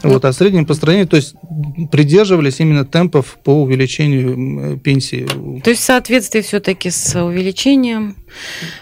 Ну, 0.04 0.12
вот, 0.12 0.26
а 0.26 0.34
среднем 0.46 0.66
по 0.68 0.76
стране, 0.76 1.08
то 1.08 1.16
есть 1.16 1.36
придерживались 1.92 2.60
именно 2.60 2.86
темпов 2.86 3.38
по 3.44 3.64
увеличению 3.64 4.78
пенсии. 4.78 5.26
То 5.64 5.72
есть 5.72 5.82
в 5.82 5.86
соответствии 5.86 6.42
все-таки 6.42 6.92
с 6.92 7.20
увеличением 7.20 8.16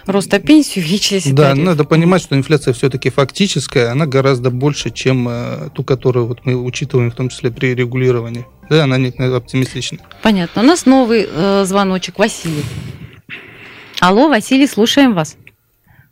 роста 0.06 0.39
пенсии 0.39 0.82
увеличились 0.82 1.32
Да, 1.32 1.52
тарифы. 1.52 1.62
надо 1.65 1.84
понимать, 1.86 2.21
что 2.21 2.36
инфляция 2.36 2.73
все-таки 2.73 3.10
фактическая, 3.10 3.91
она 3.91 4.06
гораздо 4.08 4.49
больше, 4.49 4.89
чем 4.89 5.30
э, 5.30 5.69
ту, 5.73 5.86
которую 5.86 6.26
вот 6.26 6.39
мы 6.43 6.56
учитываем, 6.62 7.12
в 7.12 7.15
том 7.15 7.30
числе 7.30 7.49
при 7.49 7.73
регулировании. 7.73 8.45
Да, 8.69 8.84
она 8.84 8.97
не 8.97 9.10
оптимистична. 9.10 9.99
Понятно. 10.21 10.63
У 10.63 10.65
нас 10.65 10.86
новый 10.86 11.26
э, 11.32 11.63
звоночек. 11.63 12.19
Василий. 12.19 12.63
Алло, 14.02 14.28
Василий, 14.28 14.67
слушаем 14.67 15.13
вас. 15.13 15.38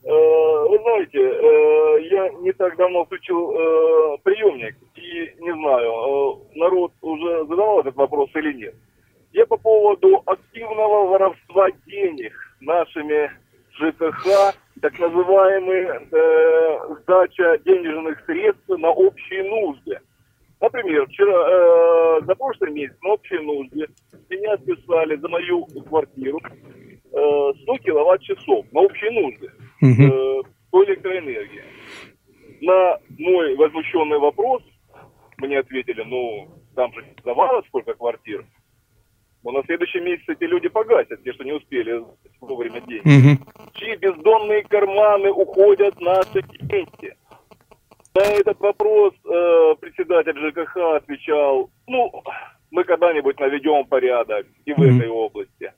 Э, 0.04 0.10
вы 0.10 0.80
знаете, 0.82 1.20
э, 1.20 2.08
я 2.10 2.30
не 2.42 2.54
так 2.54 2.78
давно 2.78 3.04
включил 3.04 3.52
приемник 4.24 4.76
и 5.12 5.44
не 5.44 5.54
знаю, 5.54 5.92
э, 5.92 6.58
народ 6.60 6.92
уже 7.02 7.46
задавал 7.48 7.82
этот 7.82 7.96
вопрос 7.96 8.30
или 8.42 8.54
нет. 8.54 8.76
Я 9.34 9.46
по 9.46 9.58
поводу 9.58 10.22
активного 10.26 11.08
воровства 11.08 11.70
денег 11.88 12.34
нашими 12.60 13.32
ЖКХ, 13.74 14.54
так 14.82 15.00
называемая 15.00 16.02
э, 16.12 16.96
сдача 17.02 17.58
денежных 17.66 18.24
средств 18.26 18.68
на 18.68 18.90
общие 18.90 19.44
нужды. 19.44 20.00
Например, 20.60 21.08
вчера, 21.08 21.34
э, 21.34 22.26
за 22.26 22.36
прошлый 22.36 22.72
месяц 22.72 22.96
на 23.02 23.14
общие 23.14 23.40
нужды 23.40 23.88
меня 24.30 24.58
списали 24.58 25.16
за 25.16 25.28
мою 25.30 25.66
квартиру 25.66 26.40
э, 26.42 27.54
100 27.64 27.78
киловатт-часов 27.78 28.66
на 28.72 28.82
общие 28.82 29.12
нужды 29.12 29.48
э, 29.48 30.42
по 30.72 30.84
электроэнергии. 30.84 31.64
На 32.62 33.00
мой 33.18 33.56
возмущенный 33.56 34.20
вопрос 34.20 34.62
мне 35.38 35.60
ответили, 35.60 36.04
ну, 36.04 36.50
там 36.76 36.94
же 36.94 37.06
давало 37.24 37.64
сколько 37.68 37.94
квартир. 37.94 38.46
Но 39.44 39.52
на 39.52 39.64
следующий 39.64 40.00
месяц 40.00 40.24
эти 40.28 40.44
люди 40.44 40.70
погасят, 40.70 41.24
те, 41.24 41.34
что 41.34 41.44
не 41.44 41.54
успели 41.54 42.04
вовремя 42.40 42.82
деньги. 42.82 43.34
Угу. 43.34 43.72
Чьи 43.74 43.96
бездонные 43.96 44.64
карманы 44.64 45.32
уходят 45.32 46.00
наши 46.22 46.46
деньги? 46.62 47.16
На 48.14 48.22
этот 48.24 48.60
вопрос 48.60 49.14
э, 49.24 49.76
председатель 49.80 50.38
ЖКХ 50.38 50.78
отвечал, 50.98 51.70
ну, 51.88 52.12
мы 52.70 52.84
когда-нибудь 52.84 53.40
наведем 53.40 53.86
порядок 53.86 54.46
и 54.66 54.74
в 54.74 54.80
mm 54.80 54.98
этой 54.98 55.10
области 55.10 55.72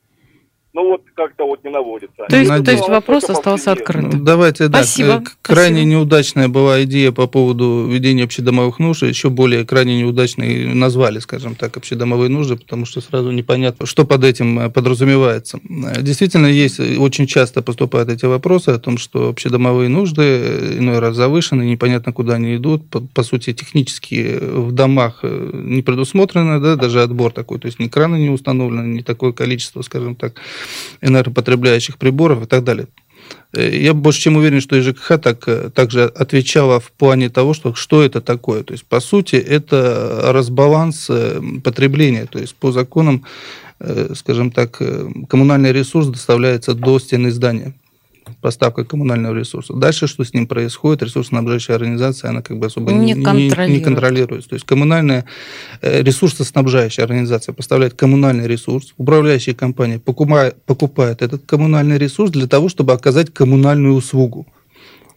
ну 0.74 0.88
вот 0.88 1.02
как-то 1.14 1.46
вот 1.46 1.64
не 1.64 1.70
наводится. 1.70 2.26
То 2.28 2.36
есть, 2.36 2.64
то 2.64 2.70
есть 2.72 2.88
вопрос 2.88 3.30
остался 3.30 3.72
открытым. 3.72 4.18
Ну, 4.18 4.24
давайте, 4.24 4.66
Спасибо. 4.66 5.20
да. 5.20 5.30
Крайне 5.54 5.84
неудачная 5.84 6.48
была 6.48 6.82
идея 6.82 7.12
по 7.12 7.28
поводу 7.28 7.86
ведения 7.88 8.24
общедомовых 8.24 8.80
нужд, 8.80 9.02
еще 9.02 9.30
более 9.30 9.64
крайне 9.64 10.00
неудачной 10.00 10.74
назвали, 10.74 11.20
скажем 11.20 11.54
так, 11.54 11.76
общедомовые 11.76 12.28
нужды, 12.28 12.56
потому 12.56 12.86
что 12.86 13.00
сразу 13.00 13.30
непонятно, 13.30 13.86
что 13.86 14.04
под 14.04 14.24
этим 14.24 14.58
э, 14.58 14.68
подразумевается. 14.68 15.60
Действительно, 15.62 16.46
есть, 16.46 16.80
очень 16.80 17.28
часто 17.28 17.62
поступают 17.62 18.08
эти 18.08 18.24
вопросы 18.24 18.70
о 18.70 18.80
том, 18.80 18.98
что 18.98 19.28
общедомовые 19.28 19.88
нужды 19.88 20.22
э, 20.22 20.78
иной 20.78 20.98
раз 20.98 21.14
завышены, 21.14 21.62
непонятно, 21.62 22.12
куда 22.12 22.34
они 22.34 22.56
идут, 22.56 22.90
по, 22.90 23.00
по 23.00 23.22
сути, 23.22 23.52
технически 23.52 24.36
в 24.40 24.72
домах 24.72 25.20
э, 25.22 25.50
не 25.52 25.82
предусмотрено, 25.82 26.60
да, 26.60 26.74
даже 26.74 27.00
отбор 27.00 27.30
такой, 27.32 27.60
то 27.60 27.66
есть 27.66 27.78
ни 27.78 27.86
краны 27.86 28.16
не 28.16 28.30
установлено, 28.30 28.86
не 28.86 29.02
такое 29.02 29.30
количество, 29.30 29.82
скажем 29.82 30.16
так, 30.16 30.34
энергопотребляющих 31.00 31.96
приборов 31.96 32.42
и 32.42 32.46
так 32.46 32.64
далее. 32.64 32.88
Э, 33.54 33.76
я 33.76 33.94
больше 33.94 34.20
чем 34.20 34.36
уверен, 34.36 34.60
что 34.60 34.76
и 34.76 34.80
ЖКХ 34.80 35.18
так, 35.18 35.44
э, 35.46 35.70
также 35.70 36.04
отвечала 36.04 36.80
в 36.80 36.90
плане 36.92 37.30
того, 37.30 37.54
что, 37.54 37.74
что 37.74 38.02
это 38.02 38.20
такое. 38.20 38.62
То 38.62 38.72
есть, 38.72 38.84
по 38.84 39.00
сути, 39.00 39.36
это 39.36 40.20
разбаланс 40.32 41.06
э, 41.08 41.40
потребления. 41.62 42.26
То 42.26 42.38
есть, 42.38 42.54
по 42.54 42.72
законам, 42.72 43.24
скажем 44.14 44.50
так, 44.52 44.80
коммунальный 45.28 45.72
ресурс 45.72 46.06
доставляется 46.06 46.74
до 46.74 46.98
стены 47.00 47.32
здания 47.32 47.74
поставка 48.44 48.84
коммунального 48.84 49.34
ресурса. 49.34 49.72
Дальше, 49.72 50.06
что 50.06 50.22
с 50.22 50.34
ним 50.34 50.46
происходит, 50.46 51.02
ресурсоснабжающая 51.02 51.76
организация, 51.76 52.28
она 52.28 52.42
как 52.42 52.58
бы 52.58 52.66
особо 52.66 52.92
не, 52.92 53.14
не, 53.14 53.24
контролирует. 53.24 53.68
не, 53.70 53.78
не 53.78 53.80
контролируется. 53.80 54.50
То 54.50 54.56
есть 54.56 54.66
коммунальная 54.66 55.24
э, 55.80 56.02
ресурсоснабжающая 56.02 57.04
организация 57.04 57.54
поставляет 57.54 57.94
коммунальный 57.94 58.46
ресурс, 58.46 58.92
управляющая 58.98 59.54
компания 59.54 59.98
покупает, 59.98 60.62
покупает 60.66 61.22
этот 61.22 61.46
коммунальный 61.46 61.96
ресурс 61.96 62.30
для 62.32 62.46
того, 62.46 62.68
чтобы 62.68 62.92
оказать 62.92 63.32
коммунальную 63.32 63.94
услугу. 63.94 64.46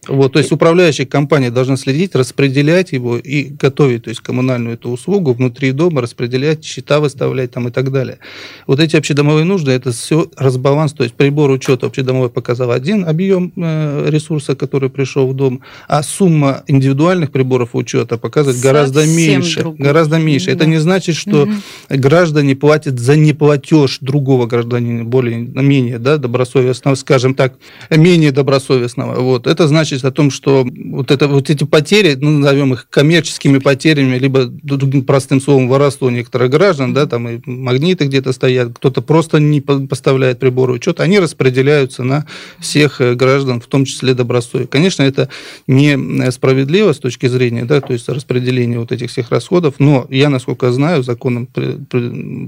Вот, 0.08 0.34
то 0.34 0.40
есть 0.40 0.52
управляющая 0.52 1.06
компания 1.06 1.52
должна 1.52 1.78
следить, 1.78 2.16
распределять 2.16 2.92
его 2.92 3.18
и 3.18 3.44
готовить, 3.44 4.04
то 4.04 4.10
есть 4.10 4.22
коммунальную 4.22 4.76
эту 4.76 4.90
услугу 4.90 5.34
внутри 5.34 5.72
дома, 5.72 6.02
распределять, 6.02 6.64
счета 6.64 7.00
выставлять 7.00 7.52
там 7.52 7.68
и 7.68 7.72
так 7.72 7.92
далее. 7.92 8.20
Вот 8.66 8.80
эти 8.80 8.96
общедомовые 8.96 9.44
нужды, 9.44 9.72
это 9.72 9.92
все 9.92 10.30
разбаланс, 10.38 10.94
то 10.94 11.04
есть 11.04 11.16
прибор 11.16 11.52
учета 11.52 11.88
общедомовой 11.88 12.30
показал 12.30 12.72
один 12.72 13.08
объем 13.08 13.52
э, 13.56 14.10
ресурса, 14.10 14.56
который 14.56 14.90
пришел 14.90 15.28
в 15.28 15.36
дом, 15.36 15.62
а 15.88 16.04
сумма 16.04 16.64
индивидуальных 16.68 17.32
приборов 17.32 17.70
учета 17.74 18.18
показывает 18.18 18.58
Совсем 18.58 18.74
гораздо 18.74 19.06
меньше. 19.06 19.60
Другой. 19.60 19.86
Гораздо 19.86 20.18
меньше. 20.18 20.48
Да. 20.48 20.52
Это 20.54 20.66
не 20.66 20.78
значит, 20.78 21.16
что 21.16 21.44
угу. 21.44 21.52
граждане 21.90 22.56
платят 22.56 23.00
за 23.00 23.16
неплатеж 23.16 23.98
другого 24.02 24.46
гражданина 24.46 25.04
более-менее 25.04 26.00
да, 26.00 26.18
добросовестного, 26.18 26.96
скажем 26.96 27.34
так, 27.36 27.54
менее 27.90 28.32
добросовестного. 28.32 29.20
Вот. 29.22 29.48
Это 29.48 29.68
значит, 29.68 29.97
речь 29.98 30.04
о 30.06 30.12
том, 30.12 30.32
что 30.32 30.66
вот, 30.86 31.12
это, 31.12 31.28
вот 31.28 31.50
эти 31.50 31.64
потери, 31.64 32.16
ну, 32.20 32.32
назовем 32.32 32.74
их 32.74 32.88
коммерческими 32.90 33.58
потерями, 33.58 34.18
либо 34.18 34.46
другим 34.46 35.04
простым 35.04 35.42
словом 35.42 35.68
воровство 35.68 36.10
некоторых 36.10 36.50
граждан, 36.52 36.94
да, 36.94 37.06
там 37.06 37.28
и 37.28 37.40
магниты 37.46 38.06
где-то 38.06 38.32
стоят, 38.32 38.74
кто-то 38.76 39.02
просто 39.02 39.40
не 39.40 39.62
поставляет 39.62 40.40
приборы 40.40 40.74
учета, 40.74 41.04
они 41.04 41.20
распределяются 41.20 42.04
на 42.04 42.26
всех 42.60 43.02
э, 43.02 43.16
граждан, 43.16 43.60
в 43.60 43.68
том 43.68 43.86
числе 43.86 44.14
добросовестных. 44.14 44.70
Конечно, 44.70 45.04
это 45.04 45.30
не 45.68 46.32
справедливо 46.32 46.94
с 46.94 47.00
точки 47.00 47.28
зрения, 47.28 47.66
да, 47.66 47.82
то 47.82 47.94
есть 47.94 48.08
распределения 48.10 48.80
вот 48.80 48.92
этих 48.92 49.10
всех 49.10 49.32
расходов, 49.32 49.76
но 49.80 50.08
я, 50.10 50.30
насколько 50.30 50.72
знаю, 50.72 51.04
законом 51.04 51.48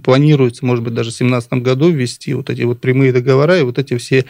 планируется, 0.04 0.66
может 0.66 0.84
быть, 0.84 0.94
даже 0.94 1.10
в 1.10 1.18
2017 1.18 1.54
году 1.54 1.90
ввести 1.90 2.34
вот 2.34 2.50
эти 2.50 2.62
вот 2.64 2.80
прямые 2.80 3.12
договора 3.12 3.60
и 3.60 3.64
вот 3.64 3.80
эти 3.80 3.98
все 3.98 4.26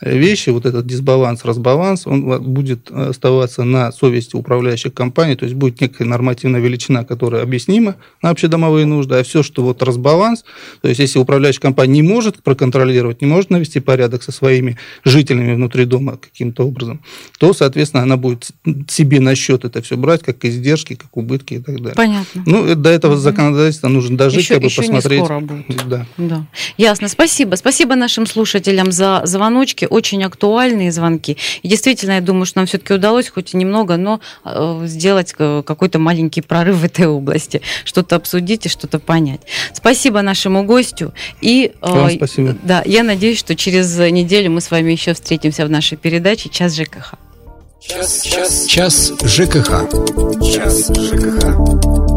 э, 0.00 0.16
вещи, 0.16 0.50
вот 0.50 0.66
этот 0.66 0.86
дисбаланс, 0.86 1.44
разбаланс, 1.44 2.06
он 2.06 2.42
будет 2.42 2.61
оставаться 2.70 3.64
на 3.64 3.92
совести 3.92 4.36
управляющих 4.36 4.94
компаний, 4.94 5.36
то 5.36 5.44
есть 5.44 5.56
будет 5.56 5.80
некая 5.80 6.04
нормативная 6.04 6.60
величина, 6.60 7.04
которая 7.04 7.42
объяснима 7.42 7.96
на 8.22 8.30
общедомовые 8.30 8.86
нужды, 8.86 9.16
а 9.16 9.22
все, 9.22 9.42
что 9.42 9.62
вот 9.62 9.82
разбаланс, 9.82 10.44
то 10.80 10.88
есть 10.88 11.00
если 11.00 11.18
управляющая 11.18 11.60
компания 11.60 11.92
не 11.92 12.02
может 12.02 12.42
проконтролировать, 12.42 13.20
не 13.20 13.26
может 13.26 13.50
навести 13.50 13.80
порядок 13.80 14.22
со 14.22 14.32
своими 14.32 14.78
жителями 15.04 15.54
внутри 15.54 15.84
дома 15.84 16.16
каким-то 16.16 16.66
образом, 16.66 17.02
то, 17.38 17.52
соответственно, 17.52 18.02
она 18.02 18.16
будет 18.16 18.50
себе 18.88 19.20
на 19.20 19.34
счет 19.34 19.64
это 19.64 19.82
все 19.82 19.96
брать, 19.96 20.22
как 20.22 20.44
издержки, 20.44 20.94
как 20.94 21.16
убытки 21.16 21.54
и 21.54 21.58
так 21.58 21.76
далее. 21.76 21.94
Понятно. 21.94 22.42
Ну, 22.46 22.74
до 22.74 22.90
этого 22.90 23.16
законодательства 23.16 23.88
нужно 23.88 24.16
дожить, 24.16 24.40
еще, 24.40 24.54
как 24.54 24.62
бы 24.62 24.68
еще 24.68 24.82
посмотреть. 24.82 25.20
Не 25.20 25.24
скоро 25.24 25.40
будет. 25.40 25.88
Да. 25.88 26.06
да. 26.16 26.46
Ясно. 26.76 27.08
Спасибо. 27.08 27.56
Спасибо 27.56 27.94
нашим 27.94 28.26
слушателям 28.26 28.92
за 28.92 29.22
звоночки. 29.24 29.86
Очень 29.88 30.24
актуальные 30.24 30.92
звонки. 30.92 31.36
И 31.62 31.68
действительно, 31.68 32.12
я 32.12 32.20
думаю, 32.20 32.41
что 32.44 32.58
нам 32.58 32.66
все-таки 32.66 32.94
удалось 32.94 33.28
хоть 33.28 33.54
и 33.54 33.56
немного, 33.56 33.96
но 33.96 34.20
э, 34.44 34.82
сделать 34.86 35.34
э, 35.38 35.62
какой-то 35.66 35.98
маленький 35.98 36.40
прорыв 36.40 36.76
в 36.76 36.84
этой 36.84 37.06
области. 37.06 37.62
Что-то 37.84 38.16
обсудить 38.16 38.66
и 38.66 38.68
что-то 38.68 38.98
понять. 38.98 39.40
Спасибо 39.72 40.22
нашему 40.22 40.64
гостю. 40.64 41.12
И 41.40 41.72
э, 41.80 41.90
Вам 41.90 42.10
спасибо. 42.10 42.56
Да, 42.62 42.82
я 42.84 43.02
надеюсь, 43.02 43.38
что 43.38 43.56
через 43.56 43.98
неделю 43.98 44.50
мы 44.50 44.60
с 44.60 44.70
вами 44.70 44.92
еще 44.92 45.14
встретимся 45.14 45.66
в 45.66 45.70
нашей 45.70 45.96
передаче 45.96 46.48
«Час 46.48 46.74
ЖКХ». 46.76 47.14
Час, 47.80 48.22
час, 48.22 48.66
час 48.66 49.12
ЖКХ. 49.24 49.88
Час 50.40 50.88
ЖКХ. 50.88 52.11